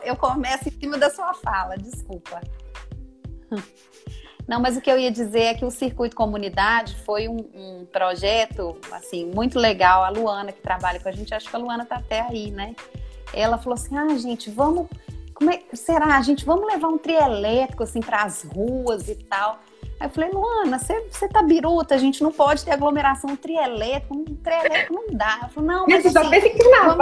[0.03, 2.41] eu começo em cima da sua fala, desculpa.
[4.47, 7.87] Não, mas o que eu ia dizer é que o Circuito Comunidade foi um, um,
[7.91, 10.05] projeto, assim, muito legal.
[10.05, 12.75] A Luana, que trabalha com a gente, acho que a Luana tá até aí, né?
[13.33, 14.87] Ela falou assim, ah, gente, vamos...
[15.35, 19.59] Como é, será, gente, vamos levar um trio elétrico, assim, para as ruas e tal.
[20.05, 24.25] Aí eu falei, Luana, você tá biruta, a gente não pode ter aglomeração trielétrico, um
[24.25, 25.39] trielétrico não dá.
[25.41, 26.97] Ela falou, não, mas Isso, assim, só que vamos...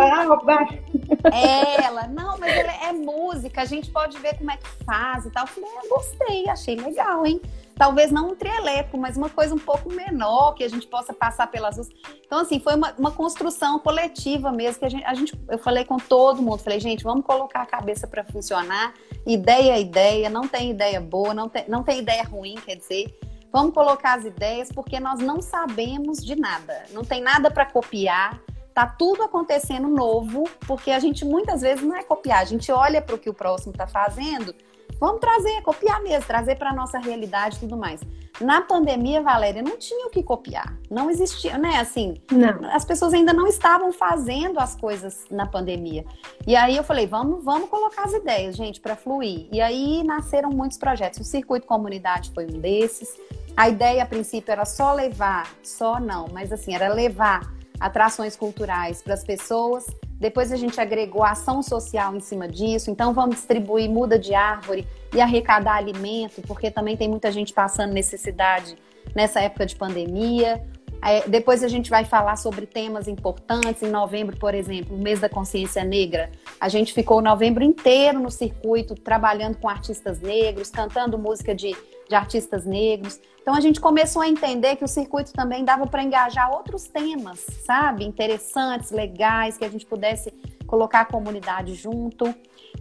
[1.84, 5.30] Ela, não, mas ele é música, a gente pode ver como é que faz e
[5.30, 5.42] tal.
[5.42, 7.40] Eu falei, ah, gostei, achei legal, hein?
[7.76, 11.46] Talvez não um trieleco, mas uma coisa um pouco menor, que a gente possa passar
[11.48, 11.88] pelas ruas.
[12.24, 15.84] Então, assim, foi uma, uma construção coletiva mesmo, que a gente, a gente, eu falei
[15.84, 18.94] com todo mundo, falei, gente, vamos colocar a cabeça para funcionar,
[19.26, 23.18] ideia é ideia, não tem ideia boa, não tem, não tem ideia ruim, quer dizer,
[23.52, 28.40] vamos colocar as ideias, porque nós não sabemos de nada, não tem nada para copiar,
[28.72, 33.02] tá tudo acontecendo novo, porque a gente muitas vezes não é copiar, a gente olha
[33.02, 34.54] para o que o próximo está fazendo
[35.02, 38.00] Vamos trazer, copiar mesmo, trazer para a nossa realidade e tudo mais.
[38.40, 40.78] Na pandemia, Valéria, não tinha o que copiar.
[40.88, 41.80] Não existia, né?
[41.80, 42.70] Assim, não.
[42.70, 46.04] as pessoas ainda não estavam fazendo as coisas na pandemia.
[46.46, 49.48] E aí eu falei, vamos, vamos colocar as ideias, gente, para fluir.
[49.50, 51.18] E aí nasceram muitos projetos.
[51.18, 53.12] O Circuito Comunidade foi um desses.
[53.56, 57.52] A ideia, a princípio, era só levar, só não, mas assim, era levar
[57.84, 59.86] atrações culturais para as pessoas
[60.22, 62.92] depois a gente agregou ação social em cima disso.
[62.92, 67.92] Então vamos distribuir muda de árvore e arrecadar alimento, porque também tem muita gente passando
[67.92, 68.76] necessidade
[69.16, 70.64] nessa época de pandemia.
[71.04, 73.82] É, depois a gente vai falar sobre temas importantes.
[73.82, 78.30] Em novembro, por exemplo, o mês da consciência negra, a gente ficou novembro inteiro no
[78.30, 81.76] circuito trabalhando com artistas negros, cantando música de,
[82.08, 83.20] de artistas negros.
[83.40, 87.44] Então a gente começou a entender que o circuito também dava para engajar outros temas,
[87.66, 88.04] sabe?
[88.04, 90.32] Interessantes, legais, que a gente pudesse
[90.68, 92.32] colocar a comunidade junto.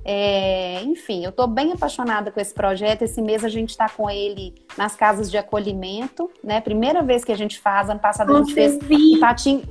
[0.03, 3.03] É, enfim, eu estou bem apaixonada com esse projeto.
[3.03, 6.59] Esse mês a gente está com ele nas casas de acolhimento, né?
[6.59, 7.89] Primeira vez que a gente faz.
[7.89, 9.13] Ano passado a gente fez vi.
[9.13, 9.63] em Patim.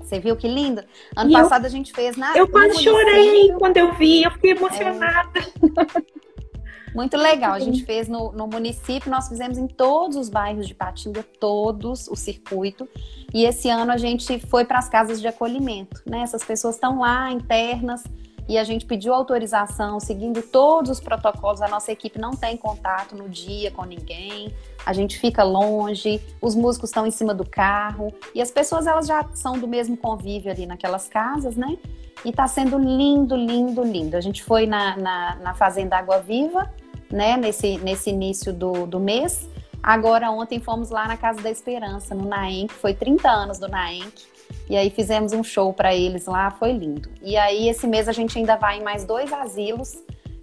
[0.00, 0.82] Você viu que lindo?
[1.16, 2.36] Ano e passado eu, a gente fez na.
[2.36, 5.40] Eu quase chorei quando eu vi, eu fiquei emocionada.
[5.40, 6.16] É.
[6.94, 7.52] Muito legal.
[7.52, 12.08] A gente fez no, no município, nós fizemos em todos os bairros de Patinga, todos
[12.08, 12.88] o circuito.
[13.34, 16.20] E esse ano a gente foi para as casas de acolhimento, né?
[16.20, 18.02] Essas pessoas estão lá internas
[18.48, 21.60] e a gente pediu autorização, seguindo todos os protocolos.
[21.60, 24.54] A nossa equipe não tem contato no dia com ninguém,
[24.84, 29.06] a gente fica longe, os músicos estão em cima do carro e as pessoas elas
[29.06, 31.76] já são do mesmo convívio ali naquelas casas, né?
[32.24, 34.16] E tá sendo lindo, lindo, lindo.
[34.16, 36.72] A gente foi na, na, na Fazenda Água Viva
[37.10, 39.48] né, nesse, nesse início do, do mês.
[39.82, 44.24] Agora, ontem fomos lá na Casa da Esperança, no Naenc, foi 30 anos do Naenc,
[44.68, 47.08] e aí fizemos um show para eles lá, foi lindo.
[47.22, 49.96] E aí, esse mês a gente ainda vai em mais dois asilos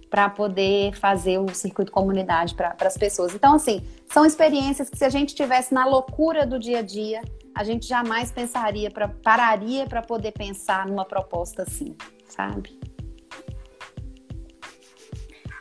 [0.08, 3.34] para poder fazer o circuito comunidade para as pessoas.
[3.34, 7.20] Então, assim, são experiências que se a gente tivesse na loucura do dia a dia,
[7.54, 11.96] a gente jamais pensaria, pra, pararia para poder pensar numa proposta assim,
[12.28, 12.78] sabe?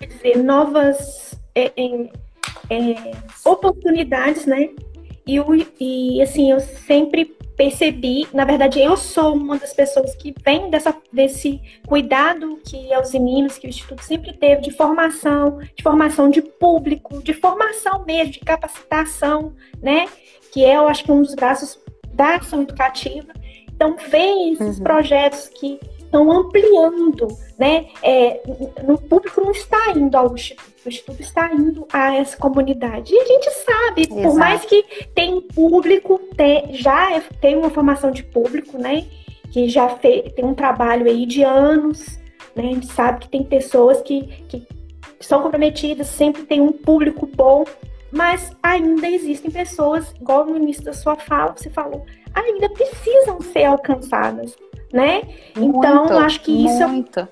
[0.06, 2.10] dizer, novas é, é,
[2.70, 3.12] é,
[3.46, 4.70] oportunidades, né?
[5.26, 5.38] E,
[5.80, 10.96] e assim, eu sempre percebi, na verdade, eu sou uma das pessoas que vem dessa,
[11.12, 16.42] desse cuidado que os meninos, que o Instituto sempre teve de formação, de formação de
[16.42, 20.08] público, de formação mesmo, de capacitação, né?
[20.52, 21.80] Que é, eu acho que um dos braços
[22.14, 23.34] da ação educativa.
[23.74, 24.84] Então, vem esses uhum.
[24.84, 25.80] projetos que
[26.14, 27.88] estão ampliando, né?
[28.04, 28.40] É,
[28.86, 33.14] no público não está indo ao Instituto, o Instituto está indo a essa comunidade.
[33.14, 34.22] E a gente sabe, Exato.
[34.22, 34.84] por mais que
[35.16, 39.06] tem público, tem, já é, tem uma formação de público, né?
[39.52, 42.20] Que já fez, tem um trabalho aí de anos,
[42.56, 42.70] né?
[42.70, 44.68] A gente sabe que tem pessoas que, que
[45.20, 47.66] são comprometidas, sempre tem um público bom,
[48.12, 53.64] mas ainda existem pessoas, igual no início da sua fala, você falou, ainda precisam ser
[53.64, 54.56] alcançadas,
[54.94, 55.24] né?
[55.58, 56.88] Muito, então, acho que isso.
[56.88, 57.28] Muito.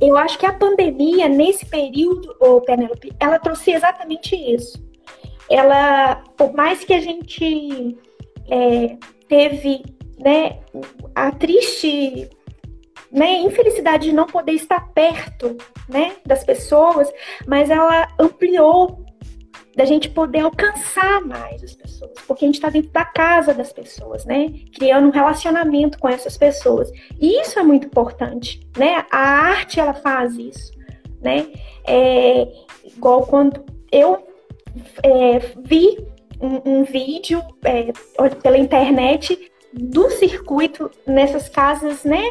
[0.00, 4.82] Eu acho que a pandemia, nesse período, ô Penelope, ela trouxe exatamente isso.
[5.48, 7.96] Ela, por mais que a gente
[8.48, 8.96] é,
[9.28, 9.82] teve
[10.18, 10.58] né,
[11.14, 12.28] a triste
[13.10, 15.56] né, infelicidade de não poder estar perto
[15.88, 17.10] né, das pessoas,
[17.46, 19.04] mas ela ampliou
[19.76, 23.74] da gente poder alcançar mais as pessoas, porque a gente está dentro da casa das
[23.74, 24.50] pessoas, né?
[24.74, 26.90] Criando um relacionamento com essas pessoas.
[27.20, 29.04] E isso é muito importante, né?
[29.10, 30.72] A arte ela faz isso,
[31.20, 31.52] né?
[31.86, 32.48] É,
[32.86, 33.62] igual quando
[33.92, 34.26] eu
[35.02, 35.98] é, vi
[36.40, 37.92] um, um vídeo é,
[38.42, 42.22] pela internet do circuito nessas casas, né?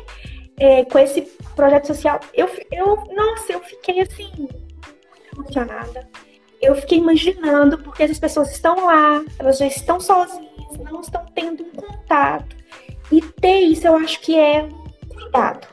[0.58, 1.22] É, com esse
[1.56, 4.32] projeto social, eu, eu, nossa, eu fiquei assim,
[5.32, 6.08] emocionada
[6.66, 11.64] eu fiquei imaginando, porque as pessoas estão lá, elas já estão sozinhas, não estão tendo
[11.64, 12.56] um contato.
[13.12, 14.68] E ter isso, eu acho que é
[15.10, 15.68] cuidado,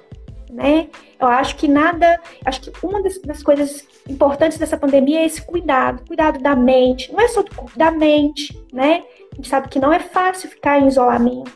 [0.50, 0.88] né?
[1.18, 5.40] Eu acho que nada, acho que uma das, das, coisas importantes dessa pandemia é esse
[5.40, 9.04] cuidado, cuidado da mente, não é só do da mente, né?
[9.32, 11.52] A gente sabe que não é fácil ficar em isolamento,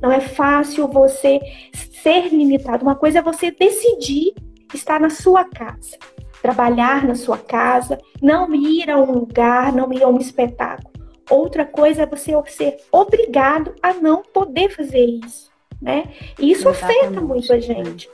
[0.00, 1.38] não é fácil você
[2.02, 2.82] ser limitado.
[2.82, 4.34] Uma coisa é você decidir
[4.74, 5.98] estar na sua casa,
[6.40, 10.90] trabalhar na sua casa, não ir a um lugar, não ir a um espetáculo.
[11.30, 15.50] Outra coisa é você ser obrigado a não poder fazer isso,
[15.80, 16.04] né?
[16.38, 16.98] E isso Exatamente.
[16.98, 18.10] afeta muito a gente.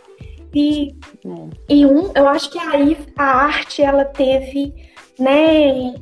[0.54, 1.28] E, é.
[1.68, 4.74] e um, eu acho que aí a arte ela teve,
[5.18, 5.94] né,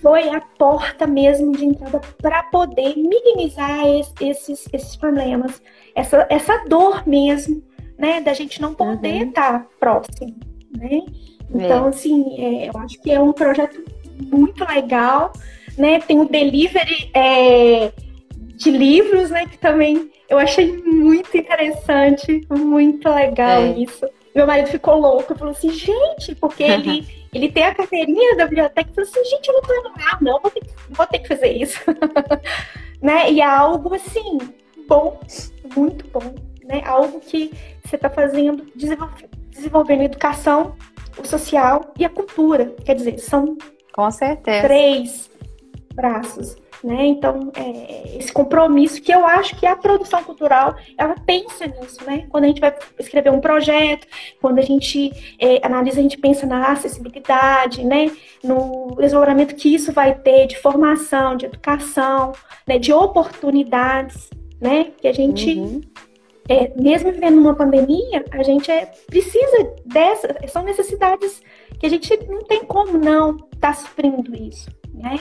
[0.00, 5.60] foi a porta mesmo de entrada para poder minimizar esses, esses problemas,
[5.94, 7.62] essa, essa dor mesmo,
[7.96, 9.28] né, da gente não poder uhum.
[9.28, 11.02] estar próximo né?
[11.50, 11.88] Então, é.
[11.88, 13.82] assim, é, eu acho que é um projeto
[14.20, 15.32] muito legal,
[15.76, 16.00] né?
[16.00, 17.92] Tem o delivery é,
[18.54, 19.46] de livros, né?
[19.46, 23.78] Que também eu achei muito interessante, muito legal é.
[23.78, 24.06] isso.
[24.34, 28.90] Meu marido ficou louco, falou assim, gente, porque ele, ele tem a carteirinha da biblioteca,
[28.94, 31.52] falou assim, gente, eu não tô indo lá, não, vou ter, vou ter que fazer
[31.52, 31.80] isso.
[33.00, 33.32] né?
[33.32, 34.38] E é algo assim,
[34.86, 35.18] bom,
[35.74, 36.82] muito bom, né?
[36.84, 37.52] Algo que
[37.82, 40.74] você está fazendo, desenvolvendo desenvolvendo a educação,
[41.18, 42.74] o social e a cultura.
[42.84, 43.56] Quer dizer, são
[43.92, 44.66] Com certeza.
[44.66, 45.30] três
[45.94, 46.56] braços.
[46.82, 47.06] Né?
[47.06, 52.28] Então, é, esse compromisso que eu acho que a produção cultural ela pensa nisso, né?
[52.28, 54.06] Quando a gente vai escrever um projeto,
[54.40, 58.12] quando a gente é, analisa, a gente pensa na acessibilidade, né?
[58.44, 62.30] No desenvolvimento que isso vai ter de formação, de educação,
[62.64, 62.78] né?
[62.78, 64.92] De oportunidades, né?
[65.00, 65.80] Que a gente uhum
[66.48, 71.42] é, mesmo vivendo uma pandemia, a gente é, precisa dessas, são necessidades
[71.78, 75.20] que a gente não tem como não estar tá suprindo isso, né?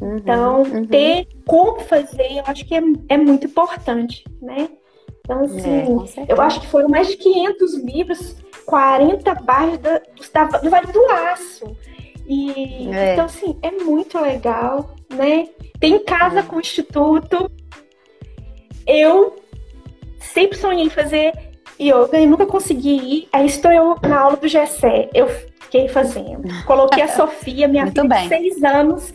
[0.00, 0.86] Uhum, então, uhum.
[0.86, 4.68] ter como fazer, eu acho que é, é muito importante, né?
[5.20, 9.78] Então, assim, é, eu acho que foram mais de 500 livros, 40 bairros
[10.32, 11.76] da, do, do Vale do Aço.
[12.26, 13.12] E, é.
[13.12, 15.48] Então, assim, é muito legal, né?
[15.78, 16.42] Tem casa é.
[16.42, 17.50] com o Instituto.
[18.86, 19.36] Eu
[20.32, 21.32] sempre sonhei em fazer
[21.80, 23.28] yoga e nunca consegui ir.
[23.32, 25.08] Aí estou eu na aula do Gessé.
[25.14, 26.42] Eu fiquei fazendo.
[26.64, 28.22] Coloquei a Sofia, minha Muito filha bem.
[28.22, 29.12] de seis anos,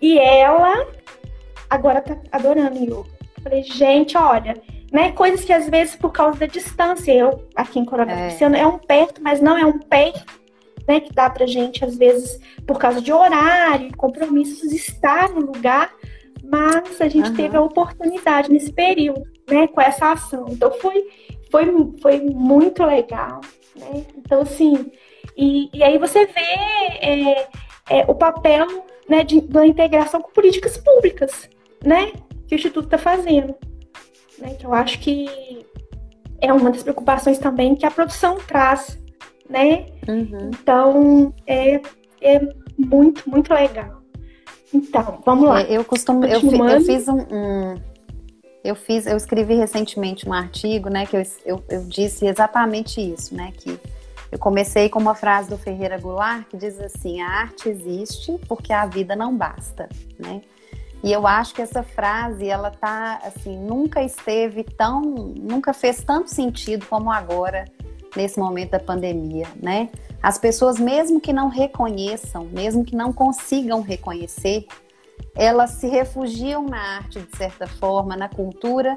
[0.00, 0.86] e ela
[1.68, 3.14] agora tá adorando yoga.
[3.42, 4.54] Falei, gente, olha,
[4.90, 5.12] né?
[5.12, 8.60] Coisas que às vezes por causa da distância, eu aqui em Coronel é.
[8.60, 10.40] é um perto, mas não é um perto,
[10.88, 11.00] né?
[11.00, 15.90] Que dá pra gente, às vezes, por causa de horário, compromissos, estar no lugar
[16.44, 17.36] mas a gente uhum.
[17.36, 20.46] teve a oportunidade nesse período, né, com essa ação.
[20.48, 21.06] Então foi,
[21.50, 21.66] foi,
[22.00, 23.40] foi muito legal,
[23.76, 24.04] né?
[24.16, 24.90] Então, assim,
[25.36, 27.48] e, e aí você vê é,
[27.90, 28.66] é, o papel
[29.08, 31.48] né, de, da integração com políticas públicas,
[31.84, 32.12] né,
[32.46, 33.54] que o Instituto está fazendo.
[34.38, 35.64] Né, que eu acho que
[36.40, 38.98] é uma das preocupações também que a produção traz,
[39.48, 39.86] né?
[40.08, 40.50] Uhum.
[40.52, 41.80] Então, é,
[42.20, 42.40] é
[42.76, 44.02] muito, muito legal.
[44.72, 45.62] Então, vamos lá.
[45.62, 47.80] É, eu costumo, eu, eu, fiz um, um,
[48.64, 53.34] eu fiz, eu escrevi recentemente um artigo, né, que eu, eu, eu, disse exatamente isso,
[53.34, 53.78] né, que
[54.32, 58.72] eu comecei com uma frase do Ferreira Goulart que diz assim: a arte existe porque
[58.72, 60.42] a vida não basta, né?
[61.04, 66.30] E eu acho que essa frase, ela tá assim, nunca esteve tão, nunca fez tanto
[66.30, 67.66] sentido como agora
[68.16, 69.90] nesse momento da pandemia, né?
[70.22, 74.66] As pessoas mesmo que não reconheçam, mesmo que não consigam reconhecer,
[75.34, 78.96] elas se refugiam na arte de certa forma, na cultura,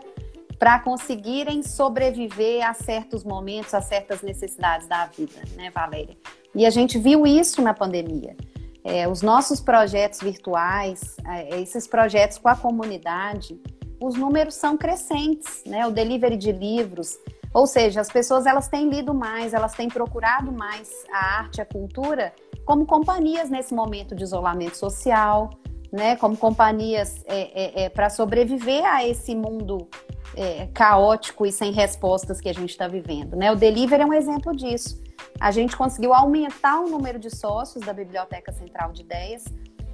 [0.59, 6.17] para conseguirem sobreviver a certos momentos, a certas necessidades da vida, né, Valéria?
[6.53, 8.35] E a gente viu isso na pandemia.
[8.83, 13.59] É, os nossos projetos virtuais, é, esses projetos com a comunidade,
[13.99, 15.85] os números são crescentes, né?
[15.85, 17.17] O delivery de livros,
[17.53, 21.65] ou seja, as pessoas elas têm lido mais, elas têm procurado mais a arte, a
[21.65, 22.33] cultura,
[22.65, 25.49] como companhias nesse momento de isolamento social,
[25.91, 26.15] né?
[26.15, 29.87] Como companhias é, é, é para sobreviver a esse mundo
[30.35, 33.51] é, caótico e sem respostas que a gente está vivendo, né?
[33.51, 35.07] O delivery é um exemplo disso
[35.39, 39.45] a gente conseguiu aumentar o número de sócios da Biblioteca Central de Ideias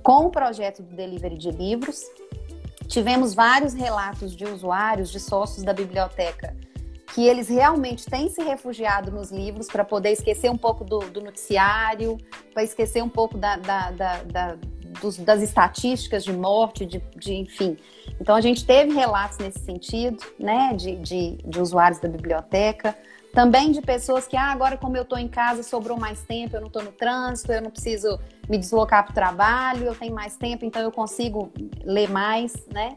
[0.01, 2.01] com o projeto do delivery de livros.
[2.87, 6.55] Tivemos vários relatos de usuários, de sócios da biblioteca,
[7.13, 11.21] que eles realmente têm se refugiado nos livros para poder esquecer um pouco do, do
[11.21, 12.17] noticiário,
[12.53, 14.57] para esquecer um pouco da, da, da,
[15.01, 17.77] dos, das estatísticas de morte, de, de, enfim.
[18.19, 22.95] Então a gente teve relatos nesse sentido, né, de, de, de usuários da biblioteca.
[23.33, 26.61] Também de pessoas que, ah, agora como eu estou em casa, sobrou mais tempo, eu
[26.61, 30.35] não estou no trânsito, eu não preciso me deslocar para o trabalho, eu tenho mais
[30.35, 31.51] tempo, então eu consigo
[31.83, 32.95] ler mais, né?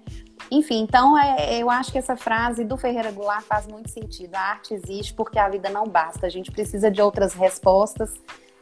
[0.51, 4.35] Enfim, então é, eu acho que essa frase do Ferreira Goulart faz muito sentido.
[4.35, 8.13] A arte existe porque a vida não basta, a gente precisa de outras respostas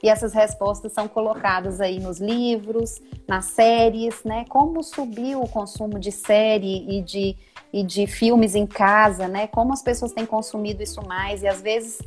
[0.05, 4.45] e essas respostas são colocadas aí nos livros, nas séries, né?
[4.51, 7.35] Como subiu o consumo de série e de
[7.73, 9.47] e de filmes em casa, né?
[9.47, 12.03] Como as pessoas têm consumido isso mais e às vezes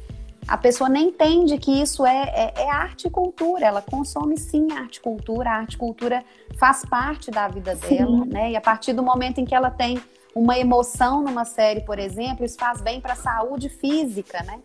[0.48, 3.66] a pessoa nem entende que isso é, é, é arte e cultura.
[3.66, 5.50] Ela consome sim arte e cultura.
[5.50, 6.24] A arte e cultura
[6.60, 8.30] faz parte da vida dela, sim.
[8.30, 8.52] né?
[8.52, 10.00] E a partir do momento em que ela tem
[10.36, 14.60] uma emoção numa série, por exemplo, isso faz bem para a saúde física, né?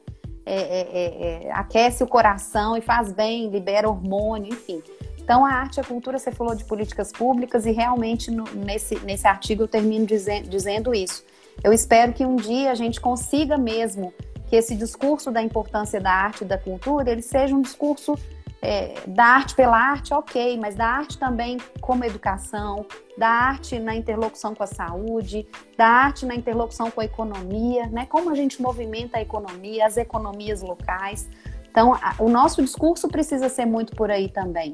[0.45, 4.83] É, é, é, é, aquece o coração e faz bem, libera hormônio, enfim.
[5.23, 8.99] Então, a arte e a cultura, você falou de políticas públicas, e realmente no, nesse,
[9.05, 11.25] nesse artigo eu termino dizen, dizendo isso.
[11.63, 14.13] Eu espero que um dia a gente consiga mesmo
[14.49, 18.19] que esse discurso da importância da arte e da cultura, ele seja um discurso
[18.65, 22.87] é, da arte pela arte, ok, mas da arte também como educação,
[23.19, 28.07] da arte na interlocução com a saúde, da arte na interlocução com a economia, né?
[28.07, 31.29] Como a gente movimenta a economia, as economias locais.
[31.69, 34.71] Então, a, o nosso discurso precisa ser muito por aí também.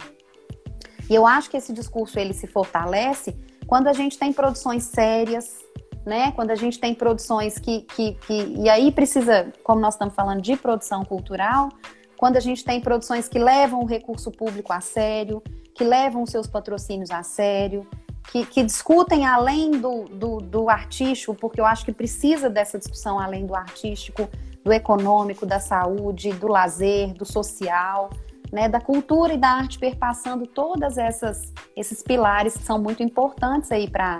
[1.08, 3.34] E eu acho que esse discurso ele se fortalece
[3.66, 5.64] quando a gente tem produções sérias,
[6.04, 6.32] né?
[6.32, 10.42] Quando a gente tem produções que, que, que e aí precisa, como nós estamos falando
[10.42, 11.70] de produção cultural,
[12.18, 15.42] quando a gente tem produções que levam o recurso público a sério,
[15.74, 17.86] que levam os seus patrocínios a sério,
[18.30, 23.18] que, que discutem além do, do, do, artístico, porque eu acho que precisa dessa discussão
[23.18, 24.28] além do artístico,
[24.62, 28.10] do econômico, da saúde, do lazer, do social
[28.52, 33.70] né, da cultura e da arte perpassando todas essas esses pilares que são muito importantes
[33.70, 34.18] aí para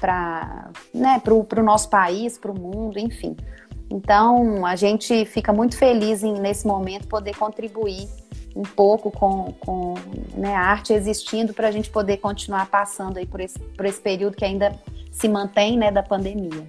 [0.00, 3.36] para né, o nosso país, para o mundo, enfim.
[3.92, 8.08] Então a gente fica muito feliz em nesse momento poder contribuir
[8.56, 9.94] um pouco com, com
[10.34, 14.00] né, a arte existindo para a gente poder continuar passando aí por esse, por esse
[14.00, 14.74] período que ainda
[15.10, 16.66] se mantém né, da pandemia.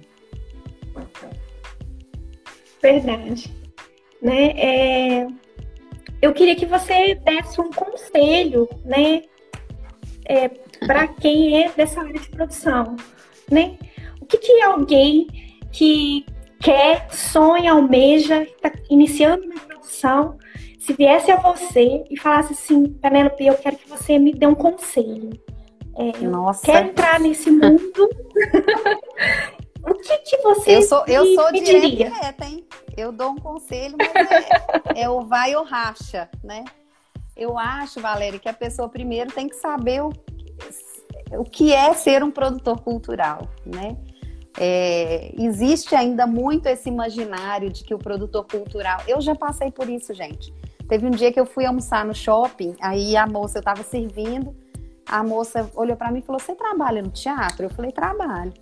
[2.82, 3.50] Verdade.
[4.20, 4.50] Né?
[4.56, 5.26] É,
[6.20, 9.22] eu queria que você desse um conselho, né,
[10.26, 10.48] é,
[10.86, 12.96] para quem é dessa área de produção,
[13.50, 13.76] né?
[14.20, 15.26] O que, que alguém
[15.70, 16.24] que
[16.64, 20.38] quer, sonha, almeja, está iniciando na produção,
[20.80, 24.54] se viesse a você e falasse assim, Penélope, eu quero que você me dê um
[24.54, 25.30] conselho.
[25.96, 26.64] É, Nossa.
[26.64, 27.82] Quero entrar nesse mundo.
[29.86, 32.66] o que, que você Eu sou, eu sou direta, hein?
[32.96, 36.64] Eu dou um conselho, mas é, é o vai ou racha, né?
[37.36, 40.10] Eu acho, Valéria, que a pessoa primeiro tem que saber o,
[41.32, 43.96] o que é ser um produtor cultural, né?
[44.58, 49.00] É, existe ainda muito esse imaginário de que o produtor cultural.
[49.06, 50.52] Eu já passei por isso, gente.
[50.88, 54.54] Teve um dia que eu fui almoçar no shopping, aí a moça, eu estava servindo,
[55.06, 57.64] a moça olhou para mim e falou: Você trabalha no teatro?
[57.64, 58.52] Eu falei: Trabalho.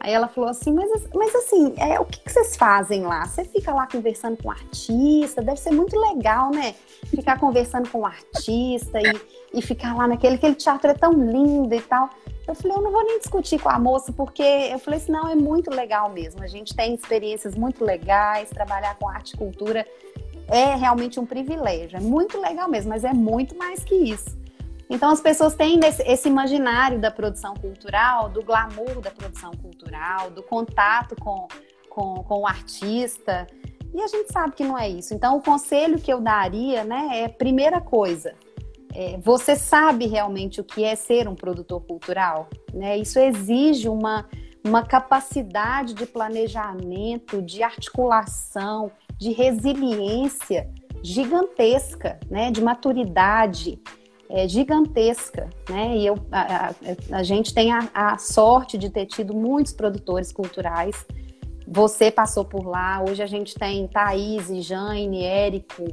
[0.00, 3.26] Aí ela falou assim, mas, mas assim, é, o que, que vocês fazem lá?
[3.26, 6.74] Você fica lá conversando com o artista, deve ser muito legal, né?
[7.06, 9.20] Ficar conversando com o artista e,
[9.54, 12.10] e ficar lá naquele, aquele teatro é tão lindo e tal.
[12.46, 15.28] Eu falei, eu não vou nem discutir com a moça, porque eu falei assim, não,
[15.28, 16.42] é muito legal mesmo.
[16.42, 19.84] A gente tem experiências muito legais, trabalhar com arte e cultura
[20.48, 24.36] é realmente um privilégio, é muito legal mesmo, mas é muito mais que isso.
[24.90, 30.42] Então as pessoas têm esse imaginário da produção cultural, do glamour da produção cultural, do
[30.42, 31.46] contato com,
[31.90, 33.46] com, com o artista.
[33.94, 35.12] E a gente sabe que não é isso.
[35.12, 38.34] Então o conselho que eu daria, né, é primeira coisa,
[38.94, 42.48] é, você sabe realmente o que é ser um produtor cultural?
[42.72, 42.96] Né?
[42.96, 44.26] Isso exige uma,
[44.64, 50.70] uma capacidade de planejamento, de articulação, de resiliência
[51.02, 52.50] gigantesca, né?
[52.50, 53.80] de maturidade
[54.30, 55.48] é, gigantesca.
[55.68, 55.98] Né?
[55.98, 56.74] E eu, a, a,
[57.18, 61.06] a gente tem a, a sorte de ter tido muitos produtores culturais.
[61.66, 65.84] Você passou por lá, hoje a gente tem Thaís, Jane, Érico,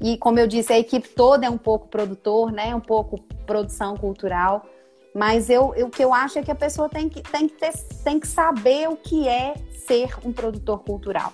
[0.00, 2.74] e como eu disse, a equipe toda é um pouco produtor, né?
[2.74, 4.66] Um pouco produção cultural.
[5.14, 7.54] Mas eu, eu, o que eu acho é que a pessoa tem que, tem, que
[7.54, 9.54] ter, tem que saber o que é
[9.86, 11.32] ser um produtor cultural.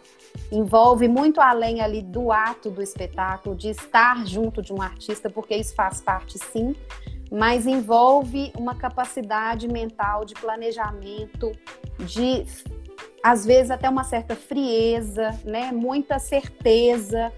[0.52, 5.56] Envolve muito além ali do ato do espetáculo, de estar junto de um artista, porque
[5.56, 6.74] isso faz parte sim,
[7.30, 11.52] mas envolve uma capacidade mental de planejamento,
[12.00, 12.44] de
[13.22, 15.70] às vezes até uma certa frieza, né?
[15.72, 17.32] Muita certeza,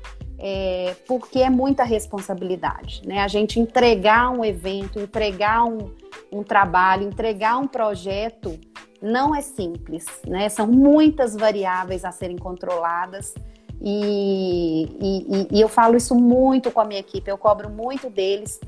[0.45, 3.21] é, porque é muita responsabilidade, né?
[3.21, 5.95] A gente entregar um evento, entregar um,
[6.33, 8.59] um trabalho, entregar um projeto
[9.01, 10.49] não é simples, né?
[10.49, 13.33] São muitas variáveis a serem controladas
[13.81, 18.59] e, e, e eu falo isso muito com a minha equipe, eu cobro muito deles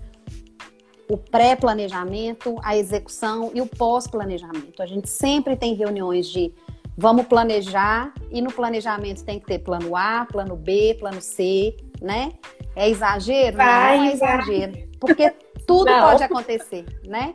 [1.08, 4.80] o pré-planejamento, a execução e o pós-planejamento.
[4.80, 6.52] A gente sempre tem reuniões de
[6.96, 12.32] Vamos planejar e no planejamento tem que ter plano A, plano B, plano C, né?
[12.76, 13.56] É exagero?
[13.56, 14.88] Vai, não é exagero, vai.
[15.00, 15.30] porque
[15.66, 16.02] tudo não.
[16.02, 17.34] pode acontecer, né?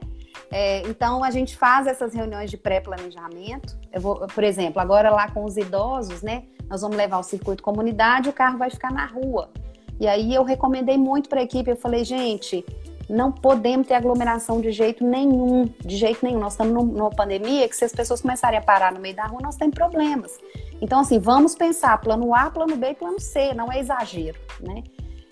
[0.52, 3.78] É, então a gente faz essas reuniões de pré-planejamento.
[3.92, 6.44] Eu vou, por exemplo, agora lá com os idosos, né?
[6.70, 9.50] Nós vamos levar o circuito comunidade, o carro vai ficar na rua.
[10.00, 12.66] E aí eu recomendei muito para a equipe, eu falei, gente,
[13.10, 16.40] não podemos ter aglomeração de jeito nenhum, de jeito nenhum.
[16.40, 19.40] Nós estamos numa pandemia que se as pessoas começarem a parar no meio da rua,
[19.42, 20.38] nós temos problemas.
[20.80, 24.84] Então, assim, vamos pensar plano A, plano B e plano C, não é exagero, né?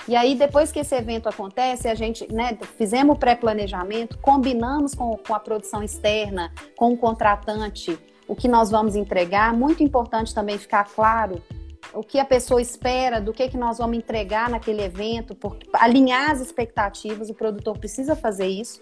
[0.08, 5.18] E aí, depois que esse evento acontece, a gente, né, fizemos o pré-planejamento, combinamos com,
[5.18, 9.54] com a produção externa, com o contratante, o que nós vamos entregar.
[9.54, 11.42] Muito importante também ficar claro
[11.94, 16.32] o que a pessoa espera, do que, que nós vamos entregar naquele evento, por, alinhar
[16.32, 18.82] as expectativas, o produtor precisa fazer isso.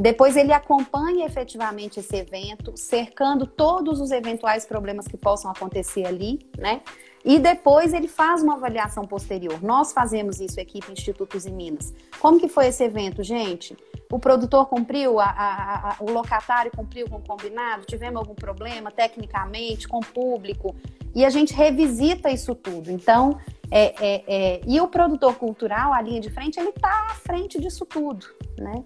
[0.00, 6.40] Depois ele acompanha efetivamente esse evento, cercando todos os eventuais problemas que possam acontecer ali,
[6.58, 6.82] né?
[7.24, 9.62] E depois ele faz uma avaliação posterior.
[9.62, 11.94] Nós fazemos isso, equipe Institutos em Minas.
[12.20, 13.74] Como que foi esse evento, gente?
[14.12, 17.86] O produtor cumpriu, a, a, a, o locatário cumpriu com o combinado?
[17.86, 20.76] Tivemos algum problema tecnicamente, com o público?
[21.14, 22.90] E a gente revisita isso tudo.
[22.90, 23.38] Então,
[23.70, 27.58] é, é, é, e o produtor cultural, a linha de frente, ele está à frente
[27.58, 28.26] disso tudo,
[28.58, 28.84] né?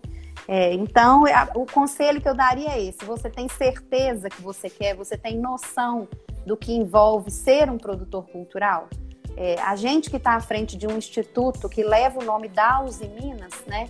[0.51, 4.71] É, então, é, o conselho que eu daria é esse: você tem certeza que você
[4.71, 6.09] quer, você tem noção
[6.47, 8.89] do que envolve ser um produtor cultural?
[9.37, 12.83] É, a gente que está à frente de um instituto que leva o nome da
[12.83, 13.89] Uzi Minas, né?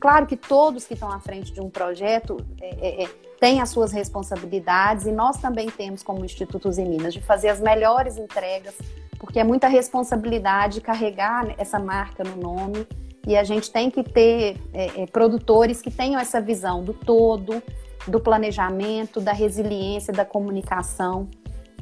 [0.00, 3.92] Claro que todos que estão à frente de um projeto é, é, tem as suas
[3.92, 8.76] responsabilidades e nós também temos como Instituto em Minas de fazer as melhores entregas,
[9.18, 12.86] porque é muita responsabilidade carregar essa marca no nome
[13.26, 17.62] e a gente tem que ter é, é, produtores que tenham essa visão do todo,
[18.06, 21.28] do planejamento, da resiliência, da comunicação.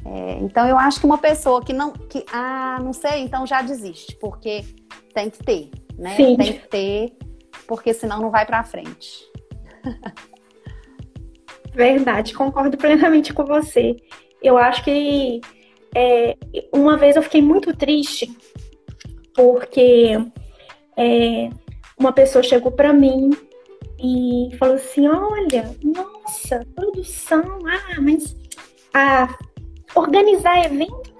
[0.05, 3.61] É, então eu acho que uma pessoa que não, que ah, não sei, então já
[3.61, 4.63] desiste, porque
[5.13, 6.15] tem que ter, né?
[6.15, 6.35] Sim.
[6.37, 7.17] Tem que ter,
[7.67, 9.25] porque senão não vai para frente.
[11.73, 13.95] Verdade, concordo plenamente com você.
[14.41, 15.41] Eu acho que
[15.95, 16.35] é,
[16.73, 18.35] uma vez eu fiquei muito triste
[19.33, 20.17] porque
[20.97, 21.49] é,
[21.97, 23.29] uma pessoa chegou para mim
[23.99, 28.35] e falou assim: Olha, nossa, produção, ah, mas
[28.93, 29.37] a
[29.95, 31.13] organizar evento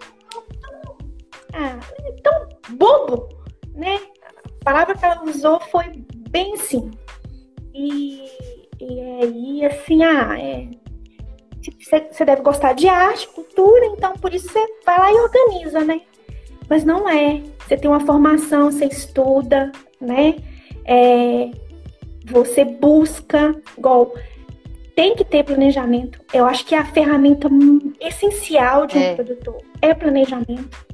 [1.54, 3.30] ah, é tão bobo,
[3.74, 4.00] né?
[4.62, 6.92] A palavra que ela usou foi bem assim.
[7.74, 8.28] E
[8.80, 10.70] e aí, assim, ah, é.
[12.12, 16.02] Você deve gostar de arte, cultura, então por isso você vai lá e organiza, né?
[16.70, 17.42] Mas não é.
[17.60, 20.36] Você tem uma formação, você estuda, né?
[20.86, 21.52] É,
[22.26, 24.14] você busca, igual,
[24.96, 26.20] tem que ter planejamento.
[26.34, 27.50] Eu acho que é a ferramenta
[28.00, 29.16] essencial de um é.
[29.16, 30.86] produtor é planejamento,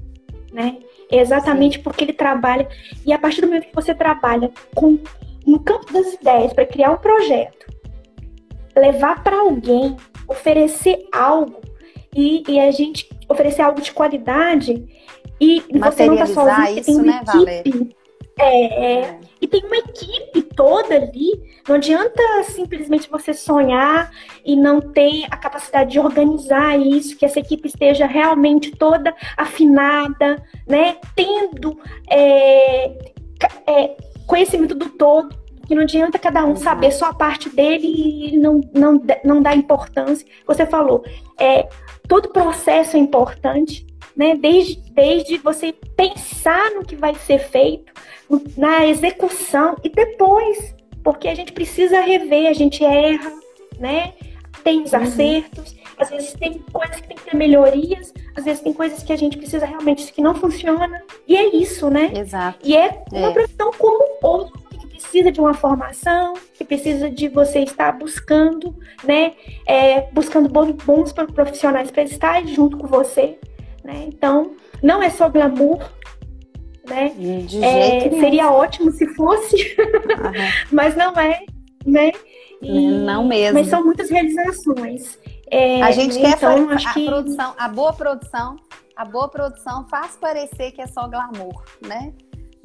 [0.51, 0.77] né?
[1.11, 1.83] É exatamente Sim.
[1.83, 2.67] porque ele trabalha
[3.05, 4.99] e a partir do momento que você trabalha com
[5.45, 7.67] no campo das ideias para criar um projeto,
[8.75, 9.95] levar para alguém,
[10.27, 11.61] oferecer algo
[12.15, 14.85] e, e, a gente oferecer algo de qualidade
[15.43, 17.03] e você não está sozinho, tem uma
[17.43, 17.95] né, equipe.
[18.39, 24.09] É, é, é, E tem uma equipe toda ali Não adianta simplesmente você sonhar
[24.43, 30.43] e não ter a capacidade de organizar isso, que essa equipe esteja realmente toda afinada,
[30.67, 30.97] né?
[31.15, 31.79] Tendo
[32.09, 32.85] é,
[33.67, 35.43] é, conhecimento do todo.
[35.65, 39.55] Que não adianta cada um saber só a parte dele e não, não, não dar
[39.55, 40.27] importância.
[40.45, 41.05] Você falou,
[41.39, 41.69] é,
[42.05, 44.35] todo processo é importante, né?
[44.35, 47.91] Desde, desde você pensar no que vai ser feito,
[48.57, 53.31] na execução e depois, porque a gente precisa rever, a gente erra,
[53.79, 54.13] né?
[54.63, 54.99] Tem os uhum.
[54.99, 59.13] acertos, às vezes tem coisas que tem que ter melhorias, às vezes tem coisas que
[59.13, 61.03] a gente precisa realmente que não funciona.
[61.27, 62.11] E é isso, né?
[62.15, 62.59] Exato.
[62.63, 63.33] E é uma é.
[63.33, 69.33] profissão como outro que precisa de uma formação, que precisa de você estar buscando, né?
[69.67, 73.37] É, buscando bons profissionais para estar junto com você.
[73.83, 74.05] Né?
[74.07, 75.79] Então, não é só glamour,
[76.87, 77.13] né?
[77.61, 79.75] É, seria ótimo se fosse,
[80.71, 81.41] mas não é,
[81.85, 82.11] né?
[82.61, 83.59] E, não mesmo.
[83.59, 85.17] Mas são muitas realizações.
[85.51, 87.05] É, a gente quer então, acho a que...
[87.05, 88.55] produção, a boa produção,
[88.95, 92.13] a boa produção faz parecer que é só glamour, né?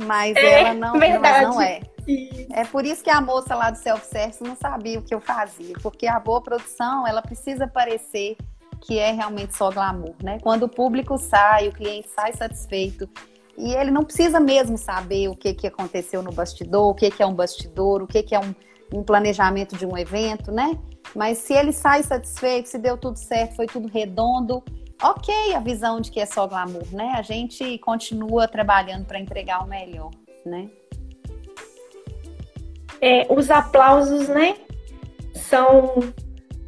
[0.00, 1.44] Mas é, ela não, verdade.
[1.44, 1.80] não é.
[2.06, 2.46] Isso.
[2.52, 5.74] É por isso que a moça lá do self-service não sabia o que eu fazia,
[5.82, 8.36] porque a boa produção, ela precisa parecer
[8.80, 10.38] que é realmente só glamour, né?
[10.42, 13.08] Quando o público sai, o cliente sai satisfeito
[13.56, 17.22] e ele não precisa mesmo saber o que, que aconteceu no bastidor, o que, que
[17.22, 18.54] é um bastidor, o que, que é um,
[18.94, 20.78] um planejamento de um evento, né?
[21.14, 24.62] Mas se ele sai satisfeito, se deu tudo certo, foi tudo redondo,
[25.02, 27.14] ok a visão de que é só glamour, né?
[27.16, 30.10] A gente continua trabalhando para entregar o melhor,
[30.46, 30.68] né?
[33.00, 34.56] É, os aplausos, né?
[35.34, 36.00] São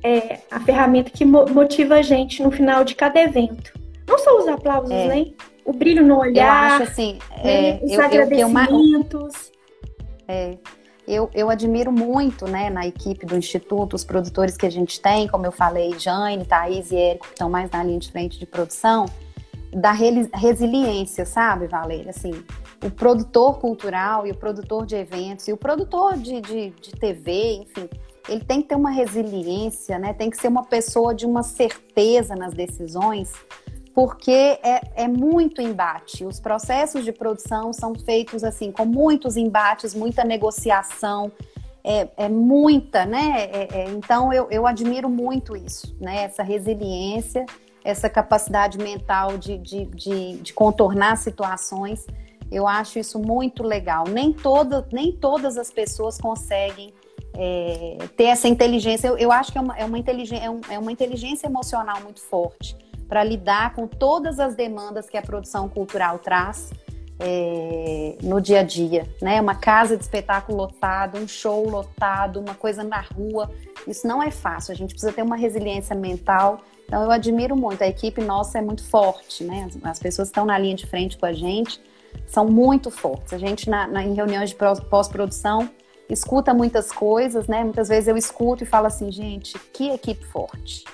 [0.03, 3.73] é, a ferramenta que motiva a gente no final de cada evento.
[4.07, 5.07] Não só os aplausos, é.
[5.07, 5.27] né?
[5.65, 6.71] O brilho no olhar.
[6.71, 7.79] Eu acho assim, né?
[7.79, 9.53] é, os eu, agradecimentos.
[10.29, 10.59] Eu, é,
[11.07, 15.27] eu, eu admiro muito, né, na equipe do Instituto, os produtores que a gente tem,
[15.27, 18.47] como eu falei, Jane, Thaís e Érico, que estão mais na linha de frente de
[18.47, 19.07] produção,
[19.73, 22.11] da resiliência, sabe, Valéria?
[22.11, 22.33] Assim,
[22.85, 27.55] o produtor cultural e o produtor de eventos e o produtor de, de, de TV,
[27.63, 27.89] enfim,
[28.29, 30.13] ele tem que ter uma resiliência, né?
[30.13, 33.33] Tem que ser uma pessoa de uma certeza nas decisões,
[33.95, 34.31] porque
[34.63, 36.25] é, é muito embate.
[36.25, 41.33] Os processos de produção são feitos assim, com muitos embates, muita negociação,
[41.83, 43.49] é, é muita, né?
[43.53, 46.25] É, é, então eu, eu admiro muito isso, né?
[46.25, 47.47] Essa resiliência,
[47.85, 52.07] essa capacidade mental de, de, de, de contornar situações.
[52.51, 54.05] Eu acho isso muito legal.
[54.09, 56.93] Nem, toda, nem todas as pessoas conseguem
[57.35, 59.09] é, ter essa inteligência.
[59.09, 62.01] Eu, eu acho que é uma, é, uma inteligência, é, um, é uma inteligência emocional
[62.03, 62.77] muito forte
[63.09, 66.71] para lidar com todas as demandas que a produção cultural traz
[67.19, 69.41] é, no dia a dia, né?
[69.41, 73.51] Uma casa de espetáculo lotado, um show lotado, uma coisa na rua.
[73.87, 74.73] Isso não é fácil.
[74.73, 76.61] A gente precisa ter uma resiliência mental.
[76.87, 77.83] Então eu admiro muito.
[77.83, 79.69] A equipe nossa é muito forte, né?
[79.69, 81.81] As, as pessoas que estão na linha de frente com a gente
[82.27, 83.33] são muito fortes.
[83.35, 85.69] A gente na, na em reuniões de pós-produção
[86.11, 87.63] escuta muitas coisas, né?
[87.63, 90.85] Muitas vezes eu escuto e falo assim, gente, que equipe forte.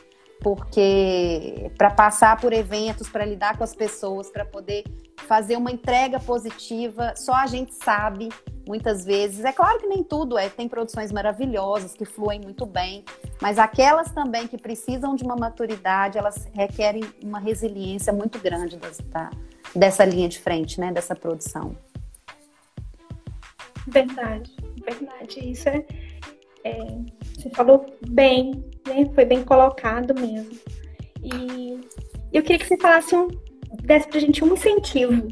[0.41, 4.85] Porque para passar por eventos, para lidar com as pessoas, para poder
[5.27, 8.29] fazer uma entrega positiva, só a gente sabe
[8.69, 9.45] muitas vezes.
[9.45, 13.05] É claro que nem tudo é, tem produções maravilhosas que fluem muito bem,
[13.41, 18.99] mas aquelas também que precisam de uma maturidade, elas requerem uma resiliência muito grande das,
[18.99, 19.31] da,
[19.75, 21.77] dessa linha de frente, né, dessa produção.
[23.87, 24.56] Verdade
[24.91, 25.51] verdade.
[25.51, 25.85] Isso é,
[26.65, 26.77] é,
[27.35, 29.11] você falou bem, né?
[29.15, 30.57] Foi bem colocado mesmo.
[31.23, 31.81] E
[32.33, 33.29] eu queria que você falasse um,
[33.83, 35.29] desse pra gente um incentivo,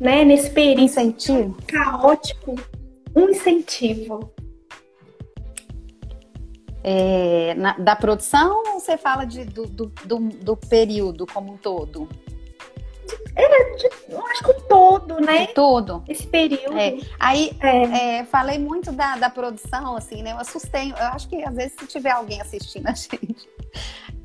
[0.00, 0.24] né?
[0.24, 1.56] Nesse período incentivo?
[1.66, 2.54] caótico,
[3.14, 4.32] um incentivo.
[6.88, 11.56] É, na, da produção ou você fala de, do, do, do, do período como um
[11.56, 12.08] todo?
[13.34, 15.46] É, de, eu acho que todo, né?
[15.48, 16.02] Todo.
[16.08, 16.78] Esse período.
[16.78, 16.98] É.
[17.18, 18.18] Aí, é.
[18.18, 20.32] É, falei muito da, da produção, assim, né?
[20.32, 20.90] Eu assustei.
[20.90, 23.46] Eu acho que às vezes se tiver alguém assistindo a gente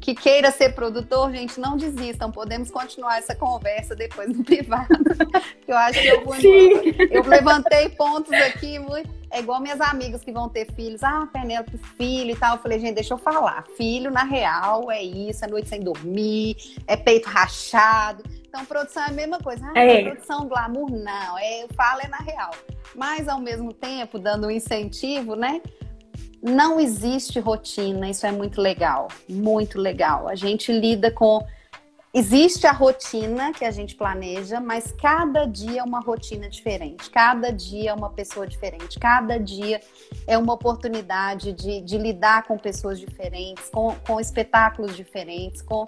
[0.01, 2.31] que queira ser produtor, gente, não desistam.
[2.31, 4.87] Podemos continuar essa conversa depois no privado.
[5.67, 9.21] eu acho que eu, vou, eu levantei pontos aqui muito.
[9.29, 11.03] É igual minhas amigas que vão ter filhos.
[11.03, 12.55] Ah, Penélope, filho e tal.
[12.55, 13.63] Eu falei, gente, deixa eu falar.
[13.77, 16.57] Filho, na real, é isso, é noite sem dormir,
[16.87, 18.23] é peito rachado.
[18.51, 19.71] Então, produção é a mesma coisa.
[19.73, 20.03] Ah, é.
[20.03, 21.37] produção glamour, não.
[21.39, 22.51] É, eu falo é na real.
[22.93, 25.61] Mas, ao mesmo tempo, dando um incentivo, né?
[26.43, 29.07] Não existe rotina, isso é muito legal.
[29.29, 30.27] Muito legal.
[30.27, 31.41] A gente lida com
[32.13, 37.51] existe a rotina que a gente planeja, mas cada dia é uma rotina diferente, cada
[37.51, 39.79] dia é uma pessoa diferente, cada dia
[40.27, 45.85] é uma oportunidade de, de lidar com pessoas diferentes, com, com espetáculos diferentes, com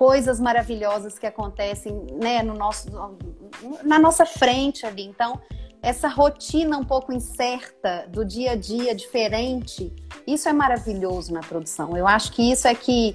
[0.00, 2.88] coisas maravilhosas que acontecem né, no nosso,
[3.84, 5.02] na nossa frente ali.
[5.02, 5.38] Então,
[5.82, 9.94] essa rotina um pouco incerta do dia a dia diferente,
[10.26, 11.98] isso é maravilhoso na produção.
[11.98, 13.14] Eu acho que isso é que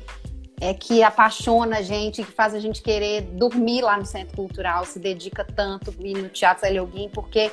[0.62, 4.86] é que apaixona a gente, que faz a gente querer dormir lá no Centro Cultural,
[4.86, 7.52] se dedica tanto ir no Teatro Elioguim, porque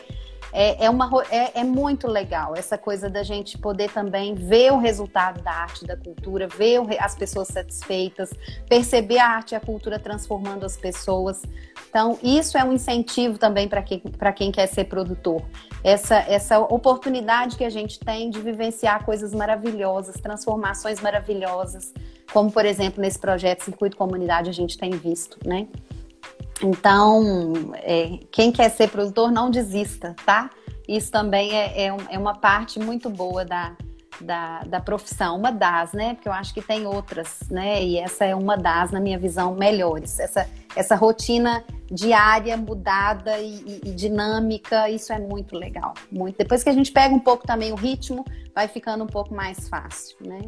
[0.53, 4.79] é, é, uma, é, é, muito legal essa coisa da gente poder também ver o
[4.79, 8.31] resultado da arte da cultura, ver as pessoas satisfeitas,
[8.69, 11.43] perceber a arte e a cultura transformando as pessoas.
[11.89, 14.03] Então, isso é um incentivo também para quem,
[14.37, 15.43] quem quer ser produtor.
[15.83, 21.95] Essa, essa oportunidade que a gente tem de vivenciar coisas maravilhosas, transformações maravilhosas,
[22.33, 25.67] como, por exemplo, nesse projeto Circuito Comunidade a gente tem visto, né?
[26.63, 30.51] Então, é, quem quer ser produtor, não desista, tá?
[30.87, 33.77] Isso também é, é, é uma parte muito boa da,
[34.21, 36.15] da, da, profissão, uma das, né?
[36.15, 37.83] Porque eu acho que tem outras, né?
[37.83, 40.19] E essa é uma das, na minha visão, melhores.
[40.19, 45.95] Essa, essa rotina diária, mudada e, e, e, dinâmica, isso é muito legal.
[46.11, 46.37] Muito.
[46.37, 48.25] Depois que a gente pega um pouco também o ritmo,
[48.55, 50.41] vai ficando um pouco mais fácil, né?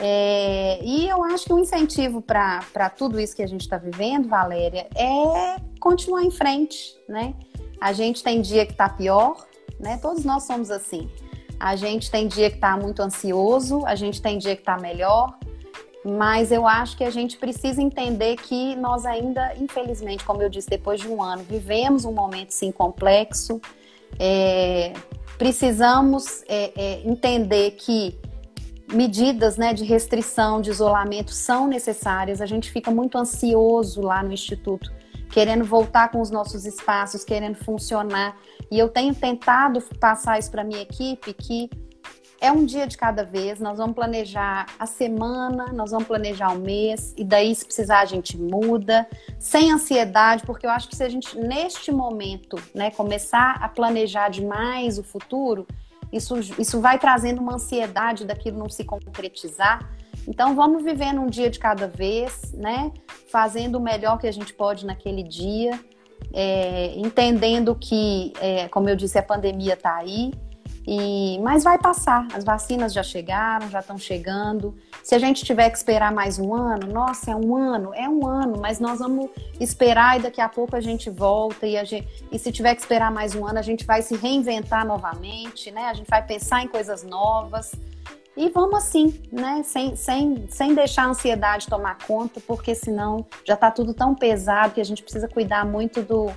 [0.00, 4.28] É, e eu acho que um incentivo para tudo isso que a gente está vivendo,
[4.28, 7.34] Valéria, é continuar em frente, né?
[7.80, 9.44] A gente tem dia que está pior,
[9.78, 9.98] né?
[10.00, 11.08] Todos nós somos assim.
[11.58, 15.36] A gente tem dia que está muito ansioso, a gente tem dia que está melhor,
[16.04, 20.68] mas eu acho que a gente precisa entender que nós ainda, infelizmente, como eu disse,
[20.68, 23.60] depois de um ano, vivemos um momento sim complexo.
[24.18, 24.92] É,
[25.36, 28.16] precisamos é, é, entender que
[28.92, 32.40] medidas né, de restrição, de isolamento são necessárias.
[32.40, 34.92] A gente fica muito ansioso lá no Instituto,
[35.30, 38.36] querendo voltar com os nossos espaços, querendo funcionar.
[38.70, 41.70] E eu tenho tentado passar isso para a minha equipe que
[42.40, 46.58] é um dia de cada vez, nós vamos planejar a semana, nós vamos planejar o
[46.60, 49.08] mês, e daí, se precisar, a gente muda,
[49.40, 54.28] sem ansiedade, porque eu acho que se a gente, neste momento, né, começar a planejar
[54.28, 55.66] demais o futuro,
[56.12, 59.90] isso, isso vai trazendo uma ansiedade daquilo não se concretizar.
[60.26, 62.92] Então, vamos vivendo um dia de cada vez, né?
[63.30, 65.78] Fazendo o melhor que a gente pode naquele dia,
[66.32, 70.32] é, entendendo que, é, como eu disse, a pandemia está aí,
[70.90, 74.74] e, mas vai passar, as vacinas já chegaram, já estão chegando.
[75.02, 78.26] Se a gente tiver que esperar mais um ano, nossa, é um ano, é um
[78.26, 79.28] ano, mas nós vamos
[79.60, 81.66] esperar e daqui a pouco a gente volta.
[81.66, 84.86] E, gente, e se tiver que esperar mais um ano, a gente vai se reinventar
[84.86, 85.90] novamente, né?
[85.90, 87.72] A gente vai pensar em coisas novas.
[88.34, 89.62] E vamos assim, né?
[89.66, 94.72] Sem, sem, sem deixar a ansiedade tomar conta, porque senão já está tudo tão pesado
[94.72, 96.32] que a gente precisa cuidar muito do,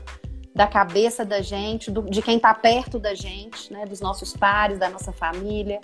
[0.54, 4.78] da cabeça da gente, do, de quem está perto da gente, né, dos nossos pares,
[4.78, 5.80] da nossa família,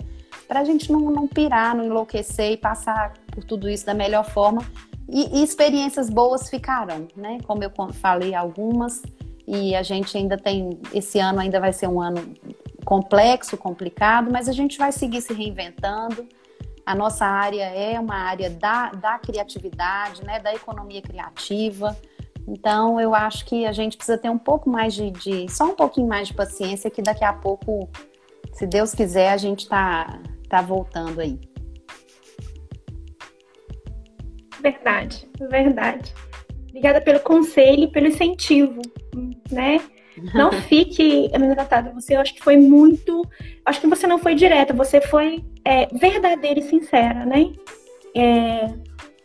[0.46, 4.24] para a gente não, não pirar, não enlouquecer e passar por tudo isso da melhor
[4.24, 4.62] forma.
[5.08, 7.38] E, e, experiências boas ficarão, né?
[7.46, 9.02] Como eu falei, algumas,
[9.46, 10.78] e a gente ainda tem.
[10.92, 12.34] Esse ano ainda vai ser um ano
[12.84, 16.26] complexo, complicado, mas a gente vai seguir se reinventando.
[16.84, 20.40] A nossa área é uma área da, da criatividade, né?
[20.40, 21.96] Da economia criativa.
[22.50, 25.74] Então, eu acho que a gente precisa ter um pouco mais de, de, só um
[25.74, 27.90] pouquinho mais de paciência, que daqui a pouco,
[28.54, 30.18] se Deus quiser, a gente tá,
[30.48, 31.38] tá voltando aí.
[34.62, 36.14] Verdade, verdade.
[36.70, 38.80] Obrigada pelo conselho e pelo incentivo,
[39.50, 39.80] né?
[40.34, 41.92] Não fique amedrontada.
[41.92, 43.22] Você, eu acho que foi muito.
[43.64, 47.52] Acho que você não foi direta, você foi é, verdadeira e sincera, né?
[48.16, 48.68] É,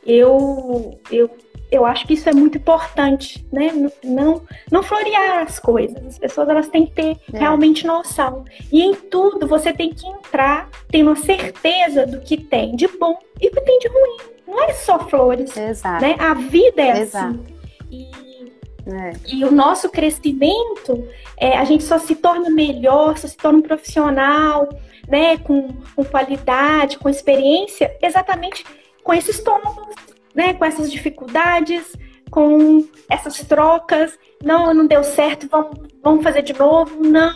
[0.05, 1.29] eu, eu
[1.73, 3.71] eu acho que isso é muito importante, né?
[4.03, 6.05] Não, não florear as coisas.
[6.05, 7.39] As pessoas elas têm que ter é.
[7.39, 8.45] realmente noção.
[8.71, 13.17] E em tudo você tem que entrar tendo a certeza do que tem de bom
[13.41, 14.17] e do que tem de ruim.
[14.47, 15.57] Não é só flores.
[15.57, 16.05] Exato.
[16.05, 16.15] Né?
[16.19, 17.01] A vida é assim.
[17.01, 17.39] Exato.
[17.39, 17.53] assim.
[17.89, 18.11] E,
[18.93, 19.13] é.
[19.27, 21.07] e o nosso crescimento,
[21.37, 24.69] é, a gente só se torna melhor, só se torna um profissional,
[25.07, 25.37] né?
[25.39, 28.63] Com, com qualidade, com experiência, exatamente
[29.03, 29.75] com esses tomos
[30.35, 31.95] né, com essas dificuldades,
[32.29, 34.17] com essas trocas.
[34.43, 37.01] Não, não deu certo, vamos, vamos fazer de novo.
[37.03, 37.33] Não,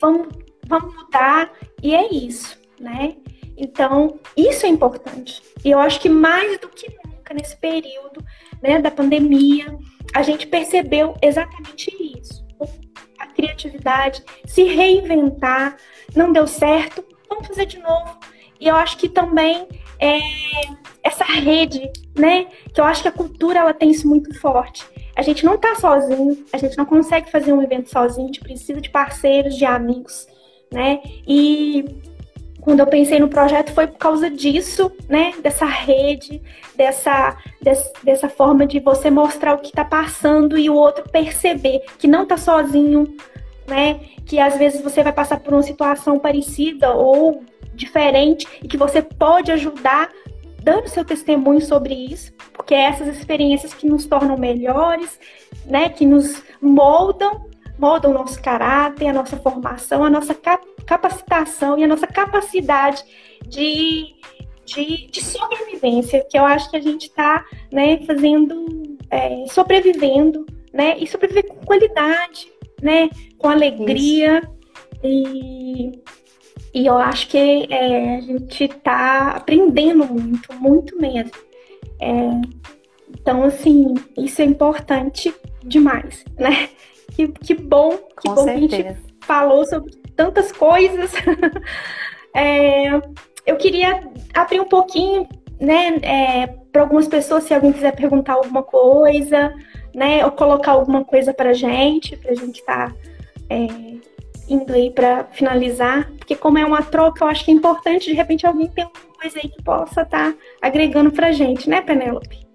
[0.00, 0.28] vamos,
[0.66, 1.52] vamos mudar.
[1.82, 3.16] E é isso, né?
[3.56, 5.42] Então, isso é importante.
[5.64, 8.24] E eu acho que mais do que nunca nesse período
[8.62, 9.76] né, da pandemia,
[10.14, 12.46] a gente percebeu exatamente isso.
[13.18, 15.76] A criatividade, se reinventar,
[16.14, 18.18] não deu certo, vamos fazer de novo.
[18.60, 19.68] E eu acho que também
[19.98, 20.20] é,
[21.32, 22.46] rede, né?
[22.72, 24.84] Que eu acho que a cultura ela tem isso muito forte.
[25.14, 28.40] A gente não tá sozinho, a gente não consegue fazer um evento sozinho, a gente
[28.40, 30.26] precisa de parceiros, de amigos,
[30.72, 31.00] né?
[31.26, 31.84] E
[32.60, 35.32] quando eu pensei no projeto foi por causa disso, né?
[35.42, 36.42] Dessa rede,
[36.76, 37.36] dessa,
[38.04, 42.24] dessa, forma de você mostrar o que está passando e o outro perceber que não
[42.24, 43.16] está sozinho,
[43.66, 44.00] né?
[44.26, 47.42] Que às vezes você vai passar por uma situação parecida ou
[47.74, 50.10] diferente e que você pode ajudar
[50.68, 55.18] dando seu testemunho sobre isso, porque é essas experiências que nos tornam melhores,
[55.64, 55.88] né?
[55.88, 57.48] Que nos moldam,
[57.78, 60.36] moldam o nosso caráter, a nossa formação, a nossa
[60.84, 63.02] capacitação e a nossa capacidade
[63.46, 64.14] de,
[64.66, 68.66] de, de sobrevivência, que eu acho que a gente está né, fazendo,
[69.10, 70.98] é, sobrevivendo, né?
[70.98, 72.52] E sobreviver com qualidade,
[72.82, 73.08] né?
[73.38, 74.42] Com alegria.
[75.02, 75.92] E,
[76.74, 81.32] e eu acho que é, a gente está aprendendo muito, muito mesmo.
[82.00, 82.58] É,
[83.10, 86.68] então, assim, isso é importante demais, né?
[87.16, 88.68] Que, que bom, que Com bom certeza.
[88.68, 91.10] que a gente falou sobre tantas coisas.
[92.32, 92.94] é,
[93.44, 95.26] eu queria abrir um pouquinho,
[95.58, 99.52] né, é, para algumas pessoas, se alguém quiser perguntar alguma coisa,
[99.92, 102.96] né, ou colocar alguma coisa para gente, para a gente estar tá,
[103.50, 103.66] é,
[104.48, 108.14] indo aí para finalizar, porque como é uma troca, eu acho que é importante, de
[108.14, 112.46] repente, alguém ter alguma coisa aí que possa estar tá agregando para gente, né, Penélope?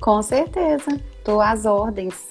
[0.00, 2.28] Com certeza, tô às ordens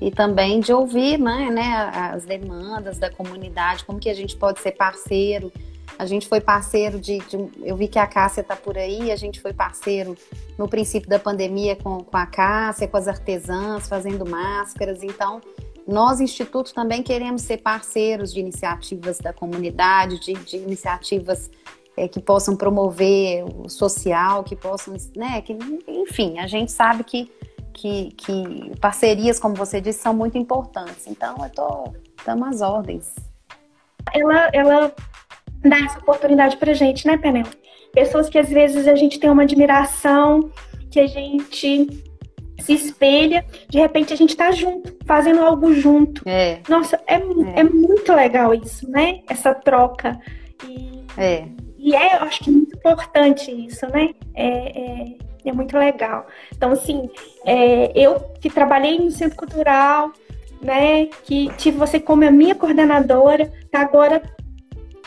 [0.00, 4.60] e também de ouvir né, né, as demandas da comunidade, como que a gente pode
[4.60, 5.52] ser parceiro.
[5.98, 9.16] A gente foi parceiro de, de eu vi que a Cássia está por aí, a
[9.16, 10.16] gente foi parceiro
[10.56, 15.02] no princípio da pandemia com, com a Cássia, com as artesãs, fazendo máscaras.
[15.02, 15.40] Então,
[15.88, 21.50] nós, Instituto, também queremos ser parceiros de iniciativas da comunidade, de, de iniciativas
[21.96, 25.56] é, que possam promover o social, que possam, né, que,
[25.88, 27.30] enfim, a gente sabe que
[27.78, 31.06] que, que parcerias, como você disse, são muito importantes.
[31.06, 33.14] Então, eu tô, estamos às ordens.
[34.12, 34.94] Ela, ela
[35.60, 37.46] dá essa oportunidade pra gente, né, Penel?
[37.92, 40.50] Pessoas que às vezes a gente tem uma admiração,
[40.90, 42.07] que a gente
[42.58, 46.22] se espelha, de repente a gente tá junto, fazendo algo junto.
[46.26, 46.60] É.
[46.68, 47.60] Nossa, é, é.
[47.60, 49.20] é muito legal isso, né?
[49.28, 50.18] Essa troca.
[50.66, 51.44] E, é.
[51.78, 54.10] E é, eu acho que é muito importante isso, né?
[54.34, 56.26] É, é, é muito legal.
[56.54, 57.08] Então, assim,
[57.44, 60.12] é, eu que trabalhei no Centro Cultural,
[60.60, 64.20] né, que tive você como a minha coordenadora, tá agora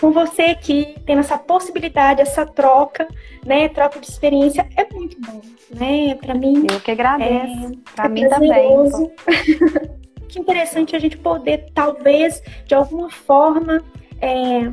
[0.01, 3.07] com você aqui, tendo essa possibilidade, essa troca,
[3.45, 5.39] né, troca de experiência, é muito bom,
[5.69, 6.65] né, para mim.
[6.69, 9.11] Eu que agradeço, é, para é mim prazeroso.
[9.23, 9.91] também.
[10.27, 13.83] que interessante a gente poder, talvez, de alguma forma,
[14.19, 14.71] é,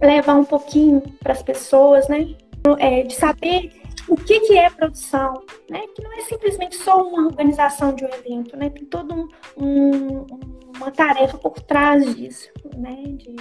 [0.00, 2.34] levar um pouquinho para as pessoas, né,
[2.78, 3.70] é, de saber
[4.08, 5.82] o que, que é produção, né?
[5.94, 8.70] Que não é simplesmente só uma organização de um evento, né?
[8.70, 10.26] Tem toda um, um,
[10.74, 12.96] uma tarefa por trás disso, né?
[13.04, 13.36] De,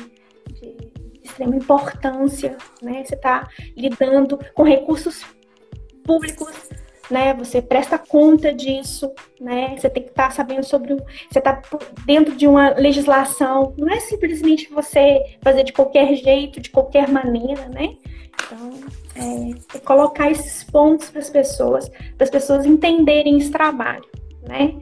[0.54, 0.97] de
[1.28, 3.04] extrema importância, né?
[3.04, 5.26] Você está lidando com recursos
[6.04, 6.70] públicos,
[7.10, 7.34] né?
[7.36, 9.76] Você presta conta disso, né?
[9.78, 10.98] Você tem que estar tá sabendo sobre o,
[11.30, 11.62] você está
[12.06, 13.74] dentro de uma legislação.
[13.78, 17.96] Não é simplesmente você fazer de qualquer jeito, de qualquer maneira, né?
[18.46, 18.72] Então,
[19.16, 24.06] é, é colocar esses pontos para as pessoas, para as pessoas entenderem esse trabalho,
[24.48, 24.76] né?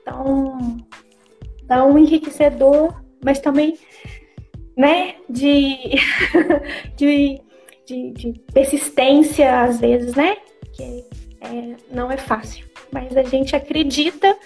[0.00, 0.78] Então,
[1.66, 3.78] tão enriquecedor, mas também,
[4.76, 5.76] né, de,
[6.96, 7.40] de,
[7.86, 10.36] de, de, persistência às vezes, né?
[10.72, 11.04] Que
[11.40, 14.36] é, não é fácil, mas a gente acredita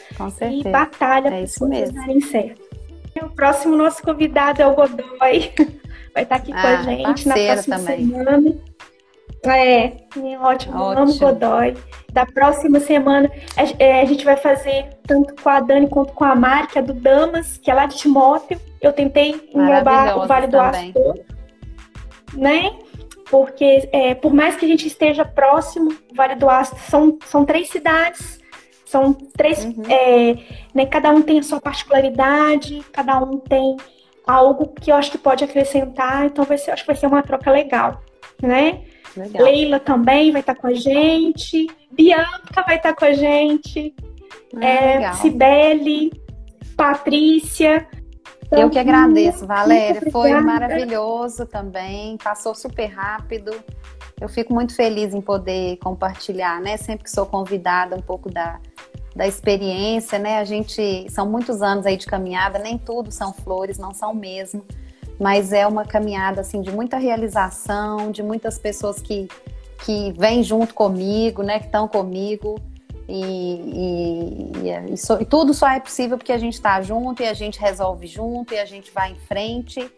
[0.50, 2.66] e batalha é para as darem certo.
[3.22, 5.52] O próximo nosso convidado é o Godoy.
[6.12, 8.06] vai estar aqui ah, com a ah, gente na próxima também.
[8.06, 8.56] semana.
[9.44, 9.92] É, é
[10.38, 10.84] ótimo, ótimo.
[10.84, 11.76] amo Godoy.
[12.12, 16.24] Da próxima semana a, é, a, gente vai fazer tanto com a Dani quanto com
[16.24, 18.60] a Mari, que é do Damas, que é lá de Timóteo.
[18.80, 21.18] Eu tentei englobar o Vale do Astor,
[22.34, 22.72] né?
[23.30, 27.44] Porque é, por mais que a gente esteja próximo, o Vale do Astor são, são
[27.44, 28.40] três cidades,
[28.84, 29.82] são três, uhum.
[29.88, 30.38] é,
[30.72, 33.76] né, cada um tem a sua particularidade, cada um tem
[34.26, 37.22] algo que eu acho que pode acrescentar, então vai ser, acho que vai ser uma
[37.22, 38.00] troca legal,
[38.40, 38.82] né?
[39.16, 39.44] Legal.
[39.44, 43.94] Leila também vai estar com a gente, Bianca vai estar com a gente,
[44.56, 46.12] ah, é, Cibele,
[46.76, 47.88] Patrícia.
[48.46, 50.10] Então, eu que agradeço, Valéria.
[50.12, 53.52] Foi maravilhoso também, passou super rápido.
[54.20, 56.76] Eu fico muito feliz em poder compartilhar, né?
[56.76, 58.60] Sempre que sou convidada, um pouco da,
[59.14, 60.38] da experiência, né?
[60.38, 64.64] A gente são muitos anos aí de caminhada, nem tudo são flores, não são mesmo,
[65.18, 69.28] mas é uma caminhada assim de muita realização, de muitas pessoas que
[69.84, 71.58] que vêm junto comigo, né?
[71.58, 72.58] Que estão comigo.
[73.08, 77.22] E, e, e, e, so, e, tudo só é possível porque a gente está junto
[77.22, 79.88] e a gente resolve junto e a gente vai em frente.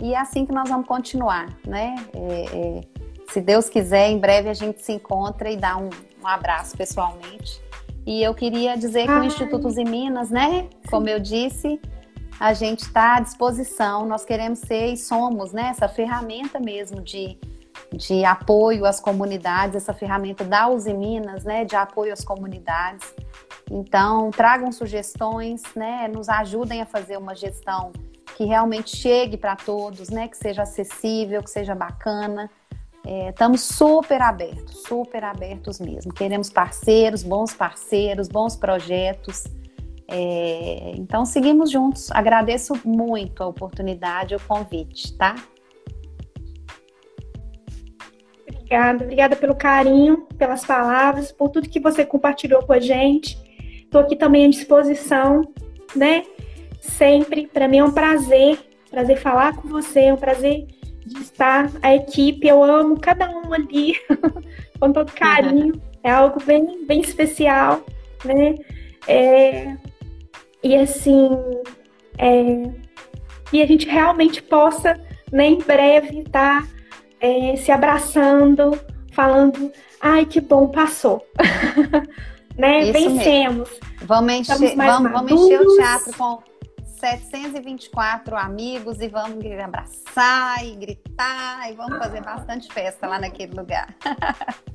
[0.00, 1.94] E é assim que nós vamos continuar, né?
[2.12, 2.80] É, é,
[3.32, 5.88] se Deus quiser, em breve a gente se encontra e dá um,
[6.22, 7.62] um abraço pessoalmente.
[8.06, 10.68] E eu queria dizer que o Instituto em Minas, né?
[10.90, 11.80] Como eu disse,
[12.40, 14.06] a gente está à disposição.
[14.06, 15.68] Nós queremos ser e somos, né?
[15.68, 17.38] Essa ferramenta mesmo de,
[17.92, 21.66] de apoio às comunidades, essa ferramenta da Uzi Minas, né?
[21.66, 23.14] De apoio às comunidades.
[23.70, 26.08] Então, tragam sugestões, né?
[26.08, 27.92] Nos ajudem a fazer uma gestão
[28.38, 30.26] que realmente chegue para todos, né?
[30.26, 32.50] Que seja acessível, que seja bacana.
[33.06, 36.10] É, estamos super abertos, super abertos mesmo.
[36.10, 39.44] Queremos parceiros, bons parceiros, bons projetos.
[40.12, 42.10] É, então, seguimos juntos.
[42.10, 45.36] Agradeço muito a oportunidade, o convite, tá?
[48.48, 53.38] Obrigada, obrigada pelo carinho, pelas palavras, por tudo que você compartilhou com a gente.
[53.84, 55.42] Estou aqui também à disposição,
[55.94, 56.24] né?
[56.80, 57.46] Sempre.
[57.46, 58.58] Para mim é um prazer,
[58.90, 60.66] prazer falar com você, é um prazer
[61.06, 62.48] de estar a equipe.
[62.48, 63.94] Eu amo cada um ali
[64.80, 65.80] com todo carinho.
[66.02, 67.84] É algo bem, bem especial,
[68.24, 68.54] né?
[69.06, 69.76] É,
[70.62, 71.30] e assim,
[72.18, 72.70] é,
[73.52, 75.00] e a gente realmente possa,
[75.32, 76.68] né, em breve, estar tá,
[77.20, 78.78] é, se abraçando,
[79.12, 81.26] falando, ai, que bom, passou.
[82.56, 82.84] né?
[82.84, 83.70] Isso Vencemos.
[83.70, 83.90] Mesmo.
[84.02, 86.42] Vamos encher, vamos, vamos encher o teatro com
[87.00, 93.94] 724 amigos e vamos abraçar e gritar e vamos fazer bastante festa lá naquele lugar.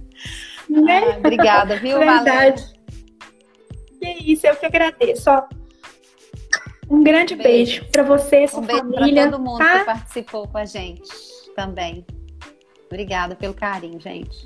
[0.67, 1.11] Né?
[1.13, 2.73] Ah, obrigada, viu, Verdade.
[3.99, 5.29] Que isso, eu que agradeço.
[5.29, 5.43] Ó,
[6.89, 9.23] um grande beijo, beijo para você, sua um beijo família.
[9.23, 9.79] Para todo mundo tá?
[9.79, 11.09] que participou com a gente
[11.55, 12.05] também.
[12.87, 14.45] Obrigada pelo carinho, gente.